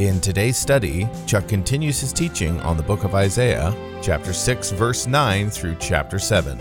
In 0.00 0.18
today's 0.18 0.56
study, 0.56 1.06
Chuck 1.26 1.46
continues 1.46 2.00
his 2.00 2.10
teaching 2.10 2.58
on 2.60 2.78
the 2.78 2.82
book 2.82 3.04
of 3.04 3.14
Isaiah, 3.14 3.76
chapter 4.00 4.32
6, 4.32 4.70
verse 4.70 5.06
9 5.06 5.50
through 5.50 5.76
chapter 5.78 6.18
7. 6.18 6.58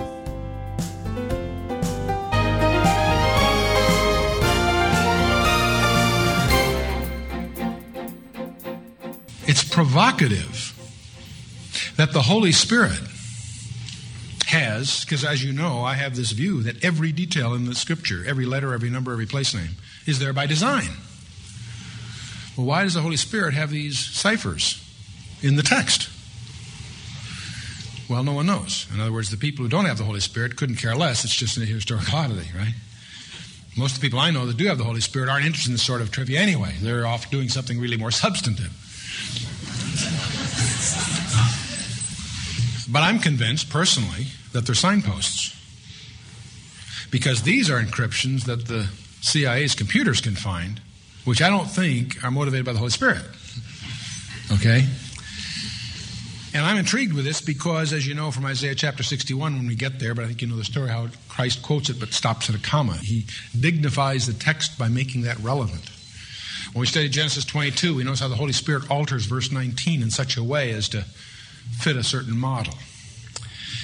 It's 9.47 9.63
provocative 9.63 10.75
that 11.95 12.11
the 12.11 12.21
Holy 12.21 12.51
Spirit 12.51 12.99
has, 14.47 15.05
because 15.05 15.23
as 15.23 15.41
you 15.45 15.53
know, 15.53 15.81
I 15.81 15.93
have 15.93 16.17
this 16.17 16.31
view 16.31 16.61
that 16.63 16.83
every 16.83 17.13
detail 17.13 17.53
in 17.53 17.63
the 17.63 17.75
Scripture, 17.75 18.25
every 18.27 18.45
letter, 18.45 18.73
every 18.73 18.89
number, 18.89 19.13
every 19.13 19.27
place 19.27 19.55
name, 19.55 19.77
is 20.05 20.19
there 20.19 20.33
by 20.33 20.45
design. 20.45 20.89
Well, 22.59 22.67
why 22.67 22.83
does 22.83 22.93
the 22.93 22.99
Holy 22.99 23.15
Spirit 23.15 23.53
have 23.53 23.69
these 23.69 23.97
ciphers 23.97 24.83
in 25.41 25.55
the 25.55 25.63
text? 25.63 26.09
Well, 28.09 28.21
no 28.21 28.33
one 28.33 28.47
knows. 28.47 28.85
In 28.93 28.99
other 28.99 29.13
words, 29.13 29.31
the 29.31 29.37
people 29.37 29.63
who 29.63 29.69
don't 29.69 29.85
have 29.85 29.97
the 29.97 30.03
Holy 30.03 30.19
Spirit 30.19 30.57
couldn't 30.57 30.75
care 30.75 30.93
less. 30.93 31.23
It's 31.23 31.33
just 31.33 31.55
a 31.55 31.61
historical 31.61 32.13
oddity, 32.13 32.49
right? 32.53 32.73
Most 33.77 33.95
of 33.95 34.01
the 34.01 34.07
people 34.07 34.19
I 34.19 34.31
know 34.31 34.45
that 34.45 34.57
do 34.57 34.65
have 34.65 34.77
the 34.77 34.83
Holy 34.83 34.99
Spirit 34.99 35.29
aren't 35.29 35.45
interested 35.45 35.69
in 35.69 35.75
this 35.75 35.83
sort 35.83 36.01
of 36.01 36.11
trivia 36.11 36.41
anyway. 36.41 36.75
They're 36.81 37.07
off 37.07 37.31
doing 37.31 37.47
something 37.47 37.79
really 37.79 37.95
more 37.95 38.11
substantive. 38.11 38.73
But 42.91 43.03
I'm 43.03 43.19
convinced 43.19 43.69
personally 43.69 44.27
that 44.51 44.65
they're 44.65 44.75
signposts. 44.75 45.55
Because 47.09 47.43
these 47.43 47.69
are 47.69 47.81
encryptions 47.81 48.43
that 48.47 48.67
the 48.67 48.89
CIA's 49.21 49.75
computers 49.75 50.19
can 50.19 50.35
find, 50.35 50.81
which 51.25 51.41
I 51.41 51.49
don't 51.49 51.69
think 51.69 52.23
are 52.23 52.31
motivated 52.31 52.65
by 52.65 52.73
the 52.73 52.79
Holy 52.79 52.91
Spirit. 52.91 53.23
Okay? 54.53 54.85
And 56.51 56.65
I'm 56.65 56.77
intrigued 56.77 57.13
with 57.13 57.25
this 57.25 57.41
because, 57.41 57.93
as 57.93 58.07
you 58.07 58.15
know 58.15 58.31
from 58.31 58.45
Isaiah 58.45 58.73
chapter 58.73 59.03
61, 59.03 59.55
when 59.55 59.67
we 59.67 59.75
get 59.75 59.99
there, 59.99 60.15
but 60.15 60.23
I 60.23 60.27
think 60.27 60.41
you 60.41 60.47
know 60.47 60.55
the 60.55 60.63
story 60.63 60.89
how 60.89 61.07
Christ 61.27 61.61
quotes 61.61 61.89
it 61.89 61.99
but 61.99 62.11
stops 62.11 62.49
at 62.49 62.55
a 62.55 62.59
comma. 62.59 62.97
He 62.97 63.27
dignifies 63.59 64.25
the 64.25 64.33
text 64.33 64.77
by 64.77 64.87
making 64.87 65.21
that 65.23 65.37
relevant. 65.39 65.87
When 66.73 66.81
we 66.81 66.87
study 66.87 67.07
Genesis 67.07 67.45
22, 67.45 67.95
we 67.95 68.03
notice 68.03 68.21
how 68.21 68.27
the 68.27 68.35
Holy 68.35 68.51
Spirit 68.51 68.89
alters 68.89 69.25
verse 69.25 69.51
19 69.51 70.01
in 70.01 70.09
such 70.09 70.37
a 70.37 70.43
way 70.43 70.71
as 70.71 70.89
to 70.89 71.01
fit 71.77 71.95
a 71.95 72.03
certain 72.03 72.37
model. 72.37 72.73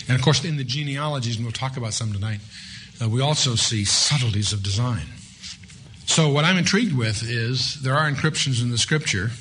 And 0.08 0.16
of 0.16 0.24
course, 0.24 0.44
in 0.44 0.58
the 0.58 0.64
genealogies, 0.64 1.36
and 1.36 1.46
we'll 1.46 1.52
talk 1.52 1.78
about 1.78 1.94
some 1.94 2.14
tonight, 2.14 2.40
uh, 3.02 3.10
we 3.10 3.22
also 3.22 3.56
see 3.56 3.86
subtleties 3.86 4.54
of 4.54 4.64
design. 4.64 5.06
So, 6.06 6.30
what 6.30 6.46
I'm 6.46 6.58
intrigued 6.58 6.96
with 6.96 7.24
is 7.24 7.82
there 7.82 7.96
are 7.96 8.10
encryptions 8.10 8.62
in 8.62 8.70
the 8.70 8.78
scripture, 8.78 9.32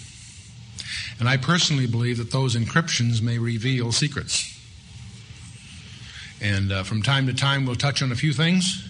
and 1.20 1.28
I 1.28 1.36
personally 1.36 1.86
believe 1.86 2.16
that 2.18 2.30
those 2.30 2.56
encryptions 2.56 3.20
may 3.20 3.38
reveal 3.38 3.92
secrets. 3.92 4.50
And 6.40 6.72
uh, 6.72 6.82
from 6.82 7.02
time 7.02 7.26
to 7.26 7.34
time, 7.34 7.66
we'll 7.66 7.76
touch 7.76 8.02
on 8.02 8.10
a 8.10 8.16
few 8.16 8.32
things, 8.32 8.88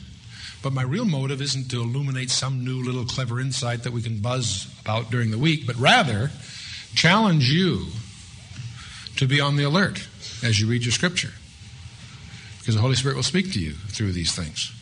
but 0.63 0.73
my 0.73 0.83
real 0.83 1.05
motive 1.05 1.42
isn't 1.42 1.68
to 1.73 1.83
illuminate 1.83 2.30
some 2.30 2.64
new 2.64 2.83
little 2.83 3.05
clever 3.05 3.40
insight 3.40 3.83
that 3.83 3.92
we 3.92 4.02
can 4.02 4.20
buzz 4.20 4.67
about 4.80 5.11
during 5.11 5.30
the 5.30 5.39
week, 5.39 5.67
but 5.67 5.77
rather 5.77 6.30
challenge 6.95 7.51
you 7.51 7.86
to 9.17 9.27
be 9.27 9.40
on 9.40 9.57
the 9.57 9.64
alert 9.64 10.07
as 10.42 10.61
you 10.61 10.67
read 10.67 10.84
your 10.84 10.92
scripture. 10.92 11.33
Because 12.61 12.77
the 12.77 12.80
Holy 12.80 12.95
Spirit 12.95 13.17
will 13.17 13.23
speak 13.23 13.52
to 13.52 13.61
you 13.61 13.73
through 13.73 14.13
these 14.13 14.34
things. 14.34 14.73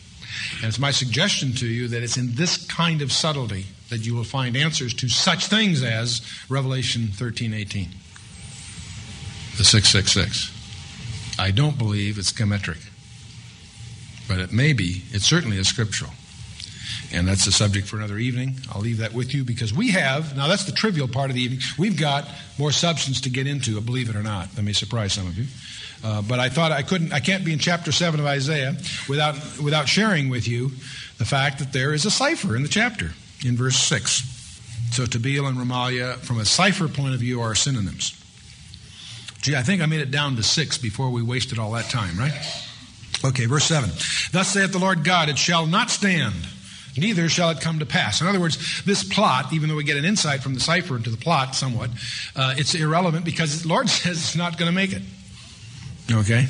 And 0.57 0.65
it's 0.65 0.79
my 0.79 0.91
suggestion 0.91 1.53
to 1.53 1.67
you 1.67 1.87
that 1.89 2.03
it's 2.03 2.17
in 2.17 2.35
this 2.35 2.65
kind 2.67 3.01
of 3.01 3.11
subtlety 3.11 3.65
that 3.89 4.05
you 4.05 4.15
will 4.15 4.23
find 4.23 4.55
answers 4.57 4.93
to 4.95 5.09
such 5.09 5.47
things 5.47 5.83
as 5.83 6.21
Revelation 6.49 7.07
13 7.07 7.53
18, 7.53 7.89
the 9.57 9.63
666. 9.63 10.51
I 11.39 11.51
don't 11.51 11.77
believe 11.77 12.17
it's 12.17 12.31
geometric, 12.31 12.79
but 14.27 14.39
it 14.39 14.51
may 14.51 14.73
be, 14.73 15.03
it 15.11 15.21
certainly 15.21 15.57
is 15.57 15.67
scriptural. 15.67 16.11
And 17.13 17.27
that's 17.27 17.45
a 17.47 17.51
subject 17.51 17.87
for 17.87 17.97
another 17.97 18.17
evening. 18.17 18.55
I'll 18.71 18.81
leave 18.81 18.97
that 18.97 19.13
with 19.13 19.33
you 19.33 19.43
because 19.43 19.73
we 19.73 19.91
have, 19.91 20.35
now 20.35 20.47
that's 20.47 20.65
the 20.65 20.71
trivial 20.71 21.07
part 21.07 21.29
of 21.29 21.35
the 21.35 21.41
evening, 21.41 21.59
we've 21.77 21.97
got 21.97 22.27
more 22.57 22.71
substance 22.71 23.21
to 23.21 23.29
get 23.29 23.47
into, 23.47 23.79
believe 23.81 24.09
it 24.09 24.15
or 24.15 24.23
not. 24.23 24.51
That 24.55 24.63
may 24.63 24.73
surprise 24.73 25.13
some 25.13 25.27
of 25.27 25.37
you. 25.37 25.45
Uh, 26.03 26.21
but 26.21 26.39
I 26.39 26.49
thought 26.49 26.71
I 26.71 26.81
couldn't, 26.81 27.13
I 27.13 27.19
can't 27.19 27.45
be 27.45 27.53
in 27.53 27.59
chapter 27.59 27.91
7 27.91 28.19
of 28.19 28.25
Isaiah 28.25 28.75
without, 29.07 29.35
without 29.63 29.87
sharing 29.87 30.29
with 30.29 30.47
you 30.47 30.71
the 31.17 31.25
fact 31.25 31.59
that 31.59 31.71
there 31.71 31.93
is 31.93 32.05
a 32.05 32.11
cipher 32.11 32.55
in 32.55 32.63
the 32.63 32.67
chapter 32.67 33.11
in 33.45 33.55
verse 33.55 33.77
6. 33.77 34.29
So 34.91 35.05
Tabeel 35.05 35.47
and 35.47 35.57
Remaliah, 35.57 36.17
from 36.17 36.39
a 36.39 36.45
cipher 36.45 36.87
point 36.87 37.13
of 37.13 37.19
view, 37.19 37.41
are 37.41 37.55
synonyms. 37.55 38.19
Gee, 39.41 39.55
I 39.55 39.61
think 39.61 39.81
I 39.81 39.85
made 39.85 40.01
it 40.01 40.11
down 40.11 40.35
to 40.35 40.43
6 40.43 40.77
before 40.77 41.09
we 41.09 41.21
wasted 41.21 41.59
all 41.59 41.71
that 41.71 41.89
time, 41.89 42.17
right? 42.17 42.33
Okay, 43.25 43.45
verse 43.45 43.65
7. 43.65 43.89
Thus 44.31 44.49
saith 44.49 44.71
the 44.71 44.79
Lord 44.79 45.03
God, 45.03 45.29
it 45.29 45.37
shall 45.37 45.65
not 45.65 45.89
stand 45.89 46.35
neither 46.97 47.29
shall 47.29 47.49
it 47.49 47.61
come 47.61 47.79
to 47.79 47.85
pass. 47.85 48.21
In 48.21 48.27
other 48.27 48.39
words, 48.39 48.83
this 48.83 49.03
plot, 49.03 49.53
even 49.53 49.69
though 49.69 49.75
we 49.75 49.83
get 49.83 49.97
an 49.97 50.05
insight 50.05 50.41
from 50.41 50.53
the 50.53 50.59
cipher 50.59 50.95
into 50.95 51.09
the 51.09 51.17
plot 51.17 51.55
somewhat, 51.55 51.89
uh, 52.35 52.55
it's 52.57 52.75
irrelevant 52.75 53.25
because 53.25 53.61
the 53.61 53.67
Lord 53.67 53.89
says 53.89 54.17
it's 54.17 54.35
not 54.35 54.57
going 54.57 54.69
to 54.69 54.75
make 54.75 54.93
it. 54.93 55.01
Okay? 56.11 56.47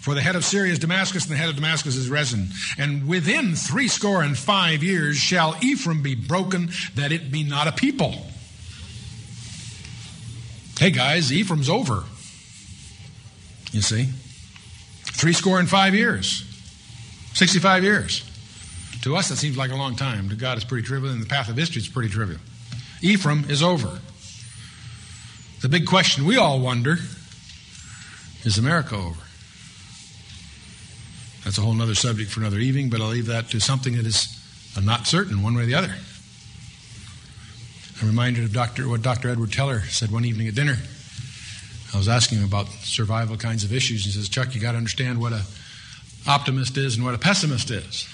For 0.00 0.14
the 0.14 0.20
head 0.20 0.36
of 0.36 0.44
Syria 0.44 0.72
is 0.72 0.78
Damascus, 0.78 1.24
and 1.24 1.32
the 1.32 1.36
head 1.36 1.50
of 1.50 1.56
Damascus 1.56 1.94
is 1.94 2.08
Rezin. 2.08 2.48
And 2.78 3.06
within 3.06 3.54
three 3.54 3.88
score 3.88 4.22
and 4.22 4.38
five 4.38 4.82
years 4.82 5.16
shall 5.16 5.56
Ephraim 5.60 6.02
be 6.02 6.14
broken, 6.14 6.70
that 6.94 7.12
it 7.12 7.30
be 7.30 7.44
not 7.44 7.66
a 7.66 7.72
people. 7.72 8.14
Hey 10.78 10.90
guys, 10.92 11.32
Ephraim's 11.32 11.68
over. 11.68 12.04
You 13.72 13.82
see? 13.82 14.04
Three 15.02 15.32
score 15.32 15.58
and 15.58 15.68
five 15.68 15.94
years. 15.94 16.44
65 17.34 17.82
years. 17.82 18.27
To 19.02 19.16
us, 19.16 19.28
that 19.28 19.36
seems 19.36 19.56
like 19.56 19.70
a 19.70 19.76
long 19.76 19.96
time. 19.96 20.28
To 20.28 20.34
God, 20.34 20.56
it's 20.56 20.64
pretty 20.64 20.86
trivial. 20.86 21.12
In 21.12 21.20
the 21.20 21.26
path 21.26 21.48
of 21.48 21.56
history, 21.56 21.80
it's 21.80 21.88
pretty 21.88 22.08
trivial. 22.08 22.40
Ephraim 23.00 23.44
is 23.48 23.62
over. 23.62 24.00
The 25.60 25.68
big 25.68 25.86
question 25.86 26.24
we 26.24 26.36
all 26.36 26.60
wonder 26.60 26.96
is 28.44 28.58
America 28.58 28.96
over? 28.96 29.20
That's 31.44 31.58
a 31.58 31.60
whole 31.60 31.80
other 31.80 31.94
subject 31.94 32.30
for 32.30 32.40
another 32.40 32.58
evening, 32.58 32.90
but 32.90 33.00
I'll 33.00 33.08
leave 33.08 33.26
that 33.26 33.48
to 33.50 33.60
something 33.60 33.96
that 33.96 34.06
is 34.06 34.34
not 34.82 35.06
certain 35.06 35.42
one 35.42 35.54
way 35.54 35.62
or 35.62 35.66
the 35.66 35.74
other. 35.74 35.94
I'm 38.00 38.06
reminded 38.06 38.44
of 38.44 38.52
Dr. 38.52 38.88
what 38.88 39.02
Dr. 39.02 39.28
Edward 39.28 39.52
Teller 39.52 39.80
said 39.82 40.10
one 40.10 40.24
evening 40.24 40.46
at 40.48 40.54
dinner. 40.54 40.76
I 41.94 41.96
was 41.96 42.08
asking 42.08 42.38
him 42.38 42.44
about 42.44 42.68
survival 42.68 43.36
kinds 43.36 43.64
of 43.64 43.72
issues. 43.72 44.04
He 44.04 44.10
says, 44.10 44.28
Chuck, 44.28 44.54
you 44.54 44.60
got 44.60 44.72
to 44.72 44.78
understand 44.78 45.20
what 45.20 45.32
a 45.32 45.42
optimist 46.26 46.76
is 46.76 46.96
and 46.96 47.04
what 47.04 47.14
a 47.14 47.18
pessimist 47.18 47.70
is. 47.70 48.06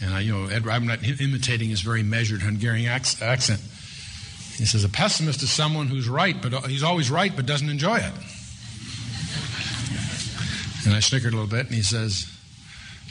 And 0.00 0.12
I, 0.12 0.20
you 0.20 0.32
know, 0.32 0.46
Edward, 0.46 0.72
I'm 0.72 0.86
not 0.86 1.02
imitating 1.02 1.70
his 1.70 1.80
very 1.80 2.02
measured 2.02 2.42
Hungarian 2.42 2.88
accent. 2.88 3.60
He 4.56 4.66
says, 4.66 4.84
a 4.84 4.88
pessimist 4.88 5.42
is 5.42 5.50
someone 5.50 5.88
who's 5.88 6.08
right, 6.08 6.40
but 6.40 6.54
uh, 6.54 6.60
he's 6.62 6.82
always 6.82 7.10
right, 7.10 7.34
but 7.34 7.46
doesn't 7.46 7.68
enjoy 7.68 7.96
it. 7.96 8.12
And 10.86 10.94
I 10.94 11.00
snickered 11.00 11.32
a 11.32 11.36
little 11.36 11.50
bit, 11.50 11.66
and 11.66 11.74
he 11.74 11.82
says, 11.82 12.30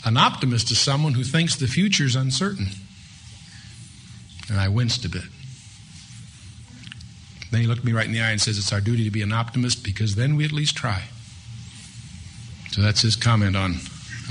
An 0.05 0.15
optimist 0.15 0.71
is 0.71 0.79
someone 0.79 1.13
who 1.13 1.23
thinks 1.23 1.55
the 1.55 1.67
future's 1.67 2.15
uncertain. 2.15 2.67
And 4.49 4.59
I 4.59 4.67
winced 4.69 5.05
a 5.05 5.09
bit. 5.09 5.23
Then 7.51 7.61
he 7.61 7.67
looked 7.67 7.83
me 7.83 7.91
right 7.91 8.05
in 8.05 8.11
the 8.11 8.21
eye 8.21 8.31
and 8.31 8.39
says, 8.39 8.57
It's 8.57 8.71
our 8.71 8.81
duty 8.81 9.03
to 9.05 9.11
be 9.11 9.21
an 9.21 9.31
optimist 9.31 9.83
because 9.83 10.15
then 10.15 10.35
we 10.35 10.45
at 10.45 10.51
least 10.51 10.75
try. 10.75 11.03
So 12.71 12.81
that's 12.81 13.01
his 13.01 13.15
comment 13.15 13.55
on 13.55 13.75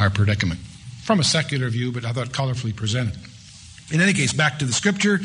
our 0.00 0.11
predicament. 0.11 0.61
From 1.03 1.21
a 1.21 1.25
secular 1.25 1.69
view, 1.69 1.93
but 1.93 2.05
I 2.05 2.13
thought 2.13 2.29
colorfully 2.29 2.75
presented. 2.75 3.19
In 3.91 4.01
any 4.01 4.13
case, 4.13 4.33
back 4.33 4.59
to 4.61 4.65
the 4.65 4.73
scripture 4.73 5.21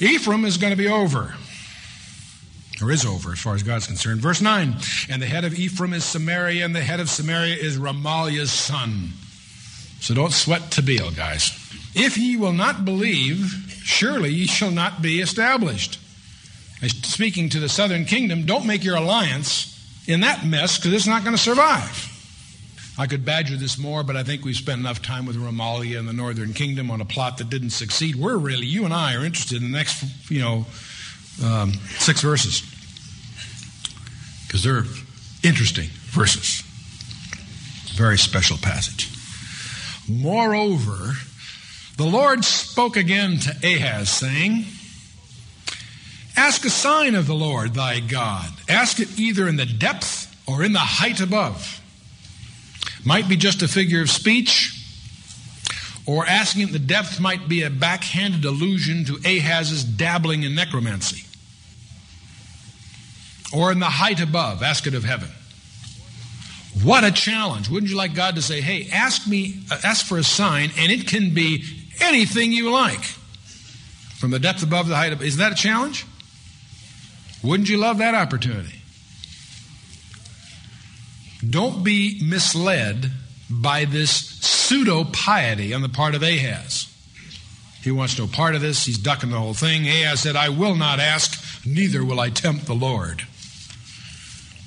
Ephraim 0.00 0.44
is 0.44 0.56
going 0.56 0.72
to 0.72 0.76
be 0.76 0.88
over 0.88 1.34
or 2.82 2.90
is 2.90 3.06
over 3.06 3.32
as 3.32 3.38
far 3.38 3.54
as 3.54 3.62
God's 3.62 3.86
concerned. 3.86 4.20
Verse 4.20 4.40
9 4.40 4.74
And 5.08 5.22
the 5.22 5.26
head 5.26 5.44
of 5.44 5.58
Ephraim 5.58 5.92
is 5.92 6.04
Samaria, 6.04 6.64
and 6.64 6.74
the 6.74 6.80
head 6.80 7.00
of 7.00 7.08
Samaria 7.08 7.54
is 7.54 7.78
Remaliah's 7.78 8.50
son. 8.50 9.10
So 10.00 10.14
don't 10.14 10.32
sweat 10.32 10.62
Tabeel, 10.62 11.14
guys. 11.16 11.50
If 11.94 12.18
ye 12.18 12.36
will 12.36 12.52
not 12.52 12.84
believe, 12.84 13.46
surely 13.84 14.30
ye 14.30 14.46
shall 14.46 14.70
not 14.70 15.00
be 15.00 15.20
established. 15.20 16.00
speaking 16.82 17.48
to 17.50 17.60
the 17.60 17.68
southern 17.68 18.04
kingdom, 18.04 18.46
don't 18.46 18.66
make 18.66 18.82
your 18.82 18.96
alliance 18.96 19.68
in 20.08 20.20
that 20.20 20.44
mess 20.44 20.78
because 20.78 20.92
it's 20.92 21.06
not 21.06 21.22
going 21.22 21.36
to 21.36 21.42
survive. 21.42 22.08
I 22.98 23.06
could 23.06 23.24
badger 23.24 23.56
this 23.56 23.78
more, 23.78 24.02
but 24.02 24.16
I 24.16 24.22
think 24.22 24.44
we've 24.44 24.56
spent 24.56 24.78
enough 24.78 25.00
time 25.00 25.24
with 25.24 25.36
Remaliah 25.36 25.98
and 25.98 26.06
the 26.06 26.12
northern 26.12 26.52
kingdom 26.52 26.90
on 26.90 27.00
a 27.00 27.06
plot 27.06 27.38
that 27.38 27.48
didn't 27.48 27.70
succeed. 27.70 28.16
We're 28.16 28.36
really, 28.36 28.66
you 28.66 28.84
and 28.84 28.92
I 28.92 29.14
are 29.14 29.24
interested 29.24 29.62
in 29.62 29.72
the 29.72 29.76
next, 29.76 30.30
you 30.30 30.40
know, 30.40 30.66
um, 31.42 31.72
six 31.98 32.20
verses 32.20 32.62
because 34.46 34.62
they're 34.62 34.84
interesting 35.42 35.88
verses. 36.10 36.62
Very 37.96 38.18
special 38.18 38.58
passage. 38.58 39.08
Moreover, 40.08 41.14
the 41.96 42.04
Lord 42.04 42.44
spoke 42.44 42.96
again 42.96 43.38
to 43.38 43.50
Ahaz, 43.62 44.10
saying, 44.10 44.66
Ask 46.36 46.64
a 46.64 46.70
sign 46.70 47.14
of 47.14 47.26
the 47.26 47.34
Lord 47.34 47.74
thy 47.74 48.00
God. 48.00 48.50
Ask 48.68 49.00
it 49.00 49.18
either 49.18 49.48
in 49.48 49.56
the 49.56 49.66
depth 49.66 50.34
or 50.46 50.62
in 50.62 50.72
the 50.72 50.78
height 50.78 51.20
above. 51.20 51.81
Might 53.04 53.28
be 53.28 53.36
just 53.36 53.62
a 53.62 53.68
figure 53.68 54.00
of 54.00 54.10
speech, 54.10 54.78
or 56.06 56.26
asking 56.26 56.72
the 56.72 56.78
depth 56.78 57.20
might 57.20 57.48
be 57.48 57.62
a 57.62 57.70
backhanded 57.70 58.44
allusion 58.44 59.04
to 59.06 59.18
Ahaz's 59.24 59.84
dabbling 59.84 60.42
in 60.42 60.54
necromancy. 60.54 61.26
Or 63.52 63.70
in 63.70 63.80
the 63.80 63.86
height 63.86 64.20
above, 64.20 64.62
ask 64.62 64.86
it 64.86 64.94
of 64.94 65.04
heaven. 65.04 65.28
What 66.82 67.04
a 67.04 67.12
challenge. 67.12 67.68
Wouldn't 67.68 67.90
you 67.90 67.96
like 67.96 68.14
God 68.14 68.36
to 68.36 68.42
say, 68.42 68.60
hey, 68.60 68.88
ask 68.90 69.28
me, 69.28 69.60
uh, 69.70 69.78
ask 69.84 70.06
for 70.06 70.16
a 70.16 70.24
sign, 70.24 70.70
and 70.78 70.90
it 70.90 71.06
can 71.06 71.34
be 71.34 71.62
anything 72.00 72.50
you 72.50 72.70
like? 72.70 73.02
From 74.18 74.30
the 74.30 74.38
depth 74.38 74.62
above 74.62 74.88
the 74.88 74.96
height 74.96 75.12
above. 75.12 75.24
Is 75.24 75.36
that 75.36 75.52
a 75.52 75.54
challenge? 75.54 76.06
Wouldn't 77.42 77.68
you 77.68 77.76
love 77.76 77.98
that 77.98 78.14
opportunity? 78.14 78.81
Don't 81.48 81.82
be 81.82 82.20
misled 82.22 83.10
by 83.50 83.84
this 83.84 84.10
pseudo 84.12 85.04
piety 85.04 85.74
on 85.74 85.82
the 85.82 85.88
part 85.88 86.14
of 86.14 86.22
Ahaz. 86.22 86.88
He 87.82 87.90
wants 87.90 88.18
no 88.18 88.28
part 88.28 88.54
of 88.54 88.60
this. 88.60 88.84
He's 88.84 88.98
ducking 88.98 89.30
the 89.30 89.38
whole 89.38 89.54
thing. 89.54 89.88
Ahaz 89.88 90.20
said, 90.20 90.36
I 90.36 90.50
will 90.50 90.76
not 90.76 91.00
ask, 91.00 91.66
neither 91.66 92.04
will 92.04 92.20
I 92.20 92.30
tempt 92.30 92.66
the 92.66 92.74
Lord. 92.74 93.22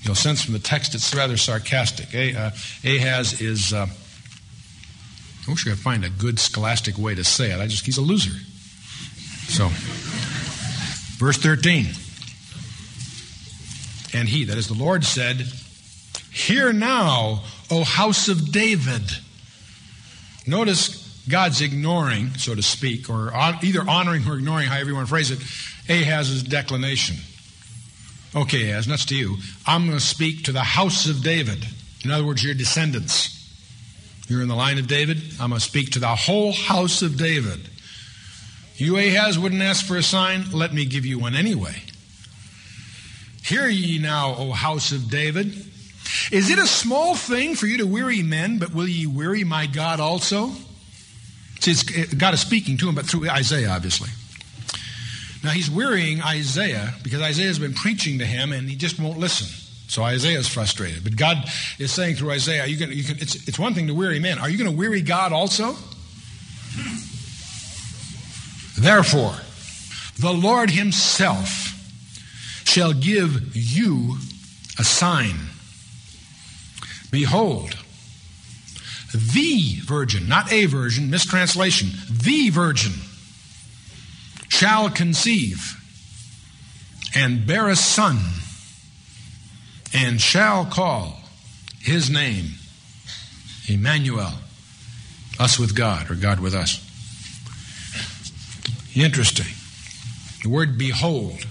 You'll 0.04 0.16
sense 0.16 0.44
from 0.44 0.54
the 0.54 0.60
text 0.60 0.94
it's 0.94 1.16
rather 1.16 1.38
sarcastic. 1.38 2.14
Uh, 2.14 2.52
Ahaz 2.84 3.42
is, 3.42 3.74
uh, 3.74 3.88
I 5.48 5.52
wish 5.52 5.66
I 5.66 5.72
could 5.72 5.80
find 5.80 6.04
a 6.04 6.10
good 6.10 6.40
scholastic 6.40 6.98
way 6.98 7.16
to 7.16 7.24
say 7.24 7.52
it. 7.52 7.60
I 7.60 7.68
just, 7.68 7.86
he's 7.86 7.98
a 7.98 8.02
loser. 8.02 8.38
So, 9.48 9.70
verse 11.18 11.38
13. 11.38 11.86
And 14.14 14.30
he, 14.30 14.44
that 14.46 14.58
is 14.58 14.68
the 14.68 14.76
Lord, 14.76 15.06
said, 15.06 15.48
Hear 16.36 16.74
now, 16.74 17.44
O 17.72 17.86
house 17.86 18.28
of 18.28 18.52
David. 18.52 19.04
Notice 20.46 21.24
God's 21.30 21.62
ignoring, 21.62 22.34
so 22.36 22.54
to 22.54 22.62
speak, 22.62 23.10
or 23.10 23.32
either 23.34 23.90
honoring 23.90 24.28
or 24.28 24.36
ignoring, 24.36 24.68
however 24.68 24.90
you 24.90 24.96
want 24.96 25.08
to 25.08 25.10
phrase 25.10 25.32
it, 25.32 25.40
Ahaz's 25.90 26.44
declination. 26.44 27.16
Okay, 28.36 28.70
Ahaz, 28.70 28.86
nuts 28.86 29.06
to 29.06 29.16
you. 29.16 29.38
I'm 29.66 29.86
going 29.86 29.98
to 29.98 30.04
speak 30.04 30.44
to 30.44 30.52
the 30.52 30.60
house 30.60 31.08
of 31.08 31.24
David. 31.24 31.66
In 32.04 32.12
other 32.12 32.26
words, 32.26 32.44
your 32.44 32.54
descendants. 32.54 33.32
You're 34.28 34.42
in 34.42 34.50
the 34.50 34.56
line 34.56 34.78
of 34.78 34.88
David. 34.88 35.22
I'm 35.40 35.52
going 35.52 35.62
to 35.62 35.66
speak 35.66 35.92
to 35.92 36.00
the 36.00 36.16
whole 36.16 36.52
house 36.52 37.02
of 37.02 37.18
David. 37.18 37.70
You, 38.76 38.98
Ahaz, 38.98 39.40
wouldn't 39.40 39.62
ask 39.62 39.86
for 39.86 39.96
a 39.96 40.04
sign? 40.04 40.52
Let 40.52 40.74
me 40.74 40.84
give 40.84 41.06
you 41.06 41.18
one 41.18 41.34
anyway. 41.34 41.82
Hear 43.42 43.68
ye 43.68 44.00
now, 44.00 44.36
O 44.38 44.52
house 44.52 44.92
of 44.92 45.10
David. 45.10 45.72
Is 46.32 46.50
it 46.50 46.60
a 46.60 46.68
small 46.68 47.16
thing 47.16 47.56
for 47.56 47.68
you 47.68 47.78
to 47.78 47.88
weary 47.88 48.24
men, 48.24 48.60
but 48.60 48.74
will 48.74 48.88
ye 48.88 49.08
weary 49.08 49.44
my 49.44 49.66
God 49.66 50.00
also? 50.00 50.52
See, 51.60 52.06
God 52.18 52.34
is 52.34 52.42
speaking 52.42 52.78
to 52.78 52.90
him, 52.90 52.96
but 52.96 53.06
through 53.06 53.30
Isaiah, 53.30 53.70
obviously. 53.70 54.10
Now 55.44 55.52
he's 55.52 55.70
wearying 55.70 56.22
Isaiah 56.22 56.94
because 57.04 57.22
Isaiah 57.22 57.48
has 57.48 57.60
been 57.60 57.74
preaching 57.74 58.20
to 58.20 58.26
him 58.26 58.52
and 58.52 58.70
he 58.70 58.76
just 58.76 59.00
won't 59.00 59.20
listen. 59.20 59.48
So 59.88 60.04
Isaiah 60.04 60.40
is 60.40 60.48
frustrated. 60.48 61.04
But 61.04 61.16
God 61.16 61.38
is 61.78 61.92
saying 61.92 62.16
through 62.16 62.32
Isaiah, 62.32 62.66
you 62.66 62.78
can, 62.78 62.92
you 62.92 63.04
can, 63.04 63.18
it's, 63.18 63.48
it's 63.48 63.60
one 63.60 63.74
thing 63.74 63.88
to 63.88 63.94
weary 63.94 64.20
men. 64.20 64.40
Are 64.40 64.50
you 64.50 64.58
going 64.58 64.70
to 64.70 64.76
weary 64.76 65.02
God 65.02 65.32
also? 65.32 65.76
Therefore, 68.78 69.36
the 70.20 70.34
Lord 70.34 70.72
Himself 70.72 71.72
shall 72.66 72.94
give 72.94 73.56
you 73.56 74.18
a 74.78 74.84
sign. 74.84 75.36
Behold, 77.16 77.78
the 79.14 79.80
virgin, 79.86 80.28
not 80.28 80.52
a 80.52 80.66
virgin, 80.66 81.10
mistranslation, 81.10 81.92
the 82.12 82.50
virgin 82.50 82.92
shall 84.50 84.90
conceive 84.90 85.82
and 87.16 87.48
bear 87.48 87.70
a 87.70 87.76
son 87.78 88.18
and 89.94 90.20
shall 90.20 90.66
call 90.66 91.22
his 91.80 92.10
name 92.10 92.56
Emmanuel, 93.70 94.34
us 95.40 95.58
with 95.58 95.74
God, 95.74 96.12
or 96.12 96.16
God 96.16 96.42
with 96.42 96.54
us. 96.54 96.84
Interesting. 98.94 99.56
The 100.44 100.50
word 100.50 100.78
behold 100.78 101.46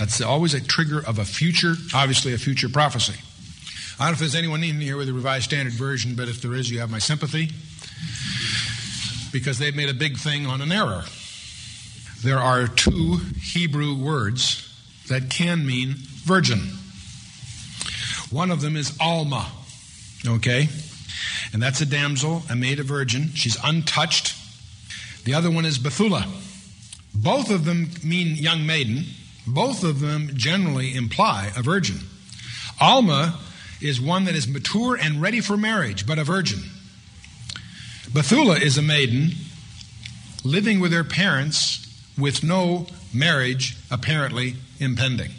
that's 0.00 0.20
always 0.20 0.52
a 0.52 0.60
trigger 0.60 0.98
of 0.98 1.20
a 1.20 1.24
future, 1.24 1.76
obviously 1.94 2.34
a 2.34 2.38
future 2.38 2.68
prophecy. 2.68 3.20
I 4.00 4.04
don't 4.04 4.12
know 4.12 4.14
if 4.14 4.18
there's 4.20 4.34
anyone 4.34 4.64
in 4.64 4.80
here 4.80 4.96
with 4.96 5.10
a 5.10 5.12
Revised 5.12 5.44
Standard 5.44 5.74
Version, 5.74 6.14
but 6.14 6.26
if 6.26 6.40
there 6.40 6.54
is, 6.54 6.70
you 6.70 6.80
have 6.80 6.90
my 6.90 6.98
sympathy. 6.98 7.50
Because 9.30 9.58
they've 9.58 9.76
made 9.76 9.90
a 9.90 9.94
big 9.94 10.16
thing 10.16 10.46
on 10.46 10.62
an 10.62 10.72
error. 10.72 11.04
There 12.22 12.38
are 12.38 12.66
two 12.66 13.18
Hebrew 13.42 13.94
words 13.94 14.66
that 15.08 15.28
can 15.28 15.66
mean 15.66 15.96
virgin. 16.24 16.60
One 18.30 18.50
of 18.50 18.62
them 18.62 18.74
is 18.74 18.96
Alma, 18.98 19.46
okay? 20.26 20.68
And 21.52 21.62
that's 21.62 21.82
a 21.82 21.86
damsel, 21.86 22.42
a 22.48 22.56
maid, 22.56 22.80
a 22.80 22.82
virgin. 22.82 23.28
She's 23.34 23.58
untouched. 23.62 24.34
The 25.26 25.34
other 25.34 25.50
one 25.50 25.66
is 25.66 25.78
Bethulah. 25.78 26.26
Both 27.14 27.50
of 27.50 27.66
them 27.66 27.90
mean 28.02 28.36
young 28.36 28.64
maiden. 28.64 29.04
Both 29.46 29.84
of 29.84 30.00
them 30.00 30.30
generally 30.36 30.94
imply 30.94 31.52
a 31.54 31.60
virgin. 31.60 31.98
Alma 32.80 33.38
is 33.80 34.00
one 34.00 34.24
that 34.24 34.34
is 34.34 34.46
mature 34.46 34.96
and 34.96 35.20
ready 35.20 35.40
for 35.40 35.56
marriage, 35.56 36.06
but 36.06 36.18
a 36.18 36.24
virgin. 36.24 36.60
Bethulah 38.12 38.58
is 38.58 38.76
a 38.76 38.82
maiden 38.82 39.30
living 40.44 40.80
with 40.80 40.92
her 40.92 41.04
parents 41.04 41.86
with 42.18 42.42
no 42.42 42.86
marriage 43.14 43.76
apparently 43.90 44.54
impending. 44.78 45.30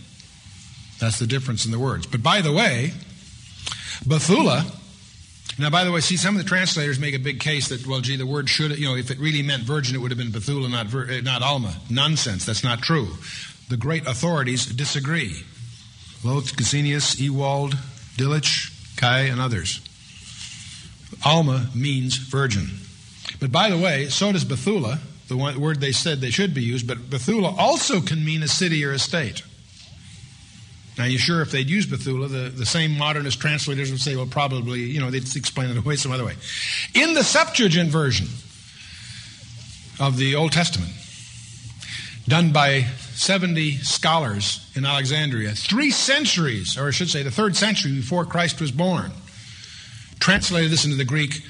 That's 0.99 1.19
the 1.19 1.27
difference 1.27 1.65
in 1.65 1.71
the 1.71 1.79
words. 1.79 2.05
But 2.05 2.23
by 2.23 2.41
the 2.41 2.51
way, 2.51 2.93
Bethulah, 4.07 4.65
now 5.59 5.69
by 5.69 5.83
the 5.83 5.91
way, 5.91 5.99
see, 5.99 6.17
some 6.17 6.35
of 6.35 6.43
the 6.43 6.47
translators 6.47 6.99
make 6.99 7.15
a 7.15 7.19
big 7.19 7.39
case 7.39 7.69
that, 7.69 7.85
well, 7.85 7.99
gee, 8.01 8.15
the 8.15 8.25
word 8.25 8.49
should, 8.49 8.77
you 8.77 8.87
know, 8.87 8.95
if 8.95 9.11
it 9.11 9.19
really 9.19 9.41
meant 9.41 9.63
virgin, 9.63 9.95
it 9.95 9.99
would 9.99 10.11
have 10.11 10.17
been 10.17 10.31
Bethula, 10.31 10.69
not, 10.69 10.93
eh, 11.09 11.21
not 11.21 11.41
Alma. 11.41 11.75
Nonsense. 11.89 12.45
That's 12.45 12.63
not 12.63 12.81
true 12.81 13.09
the 13.71 13.77
great 13.77 14.05
authorities 14.05 14.65
disagree. 14.65 15.45
Lowth, 16.25 16.57
Gesenius, 16.57 17.17
Ewald, 17.19 17.77
Delitzsch, 18.17 18.71
Keil, 18.97 19.31
and 19.31 19.41
others. 19.41 19.81
Alma 21.25 21.69
means 21.75 22.15
virgin. 22.17 22.69
But 23.39 23.51
by 23.51 23.69
the 23.69 23.77
way, 23.77 24.07
so 24.09 24.31
does 24.31 24.45
Bethula, 24.45 24.99
the 25.27 25.37
one, 25.37 25.59
word 25.59 25.79
they 25.79 25.91
said 25.91 26.21
they 26.21 26.29
should 26.29 26.53
be 26.53 26.63
used, 26.63 26.87
but 26.87 26.97
Bethula 27.09 27.57
also 27.57 28.01
can 28.01 28.23
mean 28.23 28.43
a 28.43 28.47
city 28.47 28.83
or 28.85 28.91
a 28.91 28.99
state. 28.99 29.43
Now, 30.97 31.05
you're 31.05 31.19
sure 31.19 31.41
if 31.41 31.51
they'd 31.51 31.69
use 31.69 31.87
Bethula, 31.87 32.29
the, 32.29 32.49
the 32.49 32.65
same 32.65 32.97
modernist 32.97 33.39
translators 33.39 33.91
would 33.91 34.01
say, 34.01 34.15
well, 34.15 34.25
probably, 34.25 34.81
you 34.81 34.99
know, 34.99 35.09
they'd 35.09 35.23
explain 35.35 35.69
it 35.69 35.77
away 35.77 35.95
some 35.95 36.11
other 36.11 36.25
way. 36.25 36.35
In 36.93 37.13
the 37.13 37.23
Septuagint 37.23 37.89
version 37.89 38.27
of 39.99 40.17
the 40.17 40.35
Old 40.35 40.51
Testament, 40.51 40.91
done 42.27 42.51
by 42.51 42.87
70 43.21 43.77
scholars 43.77 44.67
in 44.73 44.83
Alexandria, 44.83 45.51
three 45.51 45.91
centuries, 45.91 46.75
or 46.75 46.87
I 46.87 46.91
should 46.91 47.09
say 47.09 47.21
the 47.21 47.29
third 47.29 47.55
century 47.55 47.91
before 47.91 48.25
Christ 48.25 48.59
was 48.59 48.71
born, 48.71 49.11
translated 50.19 50.71
this 50.71 50.85
into 50.85 50.97
the 50.97 51.05
Greek, 51.05 51.43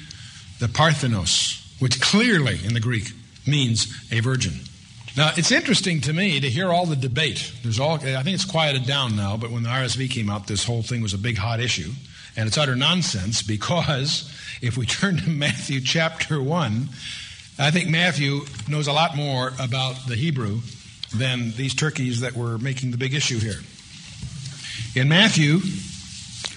the 0.58 0.68
Parthenos, 0.68 1.74
which 1.78 1.98
clearly 1.98 2.60
in 2.62 2.74
the 2.74 2.80
Greek 2.80 3.12
means 3.46 3.86
a 4.12 4.20
virgin. 4.20 4.52
Now, 5.16 5.32
it's 5.34 5.50
interesting 5.50 6.02
to 6.02 6.12
me 6.12 6.40
to 6.40 6.50
hear 6.50 6.70
all 6.70 6.84
the 6.84 6.94
debate. 6.94 7.50
There's 7.62 7.80
all, 7.80 7.94
I 7.94 8.22
think 8.22 8.34
it's 8.34 8.44
quieted 8.44 8.84
down 8.84 9.16
now, 9.16 9.38
but 9.38 9.50
when 9.50 9.62
the 9.62 9.70
RSV 9.70 10.10
came 10.10 10.28
out, 10.28 10.46
this 10.46 10.64
whole 10.64 10.82
thing 10.82 11.00
was 11.00 11.14
a 11.14 11.18
big 11.18 11.38
hot 11.38 11.58
issue. 11.58 11.90
And 12.36 12.46
it's 12.46 12.58
utter 12.58 12.76
nonsense 12.76 13.42
because 13.42 14.30
if 14.60 14.76
we 14.76 14.84
turn 14.84 15.16
to 15.16 15.30
Matthew 15.30 15.80
chapter 15.80 16.42
1, 16.42 16.88
I 17.58 17.70
think 17.70 17.88
Matthew 17.88 18.40
knows 18.68 18.88
a 18.88 18.92
lot 18.92 19.16
more 19.16 19.52
about 19.58 20.06
the 20.06 20.16
Hebrew 20.16 20.60
than 21.12 21.52
these 21.52 21.74
turkeys 21.74 22.20
that 22.20 22.34
were 22.34 22.58
making 22.58 22.90
the 22.90 22.96
big 22.96 23.14
issue 23.14 23.38
here. 23.38 23.60
In 24.94 25.08
Matthew, 25.08 25.58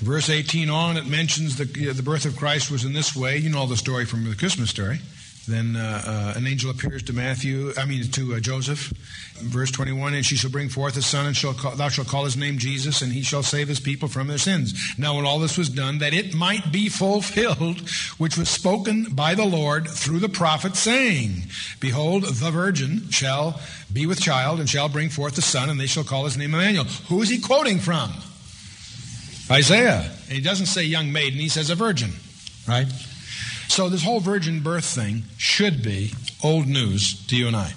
verse 0.02 0.30
18 0.30 0.70
on, 0.70 0.98
it 0.98 1.06
mentions 1.06 1.58
the, 1.58 1.66
the 1.66 2.04
birth 2.04 2.26
of 2.26 2.36
Christ 2.36 2.72
was 2.72 2.84
in 2.84 2.94
this 2.94 3.16
way. 3.16 3.38
You 3.38 3.50
know 3.50 3.66
the 3.66 3.78
story 3.78 4.06
from 4.06 4.30
the 4.30 4.36
Christmas 4.36 4.70
story. 4.70 5.00
Then 5.48 5.76
uh, 5.76 6.02
uh, 6.06 6.34
an 6.38 6.48
angel 6.48 6.72
appears 6.72 7.04
to 7.04 7.14
Matthew, 7.14 7.72
I 7.78 7.86
mean 7.86 8.04
to 8.12 8.36
uh, 8.36 8.40
Joseph, 8.40 8.92
verse 9.38 9.70
21, 9.70 10.16
and 10.16 10.26
she 10.26 10.36
shall 10.36 10.50
bring 10.50 10.70
forth 10.70 10.98
a 10.98 11.02
son, 11.02 11.28
and 11.28 11.38
shall 11.38 11.54
call, 11.54 11.76
thou 11.76 11.90
shalt 11.90 12.08
call 12.08 12.26
his 12.26 12.36
name 12.36 12.58
Jesus, 12.58 13.02
and 13.02 13.14
he 13.14 13.22
shall 13.22 13.44
save 13.44 13.68
his 13.68 13.80
people 13.80 14.08
from 14.08 14.28
their 14.28 14.40
sins. 14.40 14.74
Now, 14.98 15.16
when 15.16 15.26
all 15.26 15.40
this 15.40 15.58
was 15.58 15.70
done, 15.70 16.00
that 16.00 16.14
it 16.14 16.34
might 16.34 16.72
be 16.72 16.90
fulfilled, 16.90 17.88
which 18.18 18.38
was 18.38 18.50
spoken 18.50 19.06
by 19.12 19.36
the 19.36 19.46
Lord 19.46 19.88
through 19.88 20.20
the 20.20 20.30
prophet, 20.30 20.76
saying, 20.76 21.44
Behold, 21.80 22.24
the 22.24 22.52
virgin 22.52 23.10
shall 23.12 23.62
be 23.94 24.08
with 24.08 24.20
child, 24.20 24.60
and 24.60 24.70
shall 24.70 24.90
bring 24.90 25.10
forth 25.10 25.38
a 25.38 25.44
son, 25.44 25.70
and 25.70 25.80
they 25.80 25.86
shall 25.86 26.04
call 26.04 26.26
his 26.26 26.38
name 26.38 26.56
Emmanuel. 26.56 26.86
Who 27.10 27.22
is 27.22 27.30
he 27.30 27.40
quoting 27.40 27.80
from? 27.80 28.12
Isaiah. 29.52 30.12
And 30.24 30.34
he 30.34 30.42
doesn't 30.42 30.66
say 30.66 30.84
young 30.84 31.12
maiden, 31.12 31.40
he 31.40 31.50
says 31.50 31.70
a 31.70 31.76
virgin, 31.76 32.12
right? 32.68 32.88
So 33.76 33.90
this 33.90 34.06
whole 34.06 34.22
virgin 34.22 34.62
birth 34.62 34.86
thing 34.86 35.24
should 35.36 35.84
be 35.84 36.14
old 36.42 36.66
news 36.66 37.28
to 37.28 37.36
you 37.36 37.48
and 37.48 37.58
I. 37.58 37.74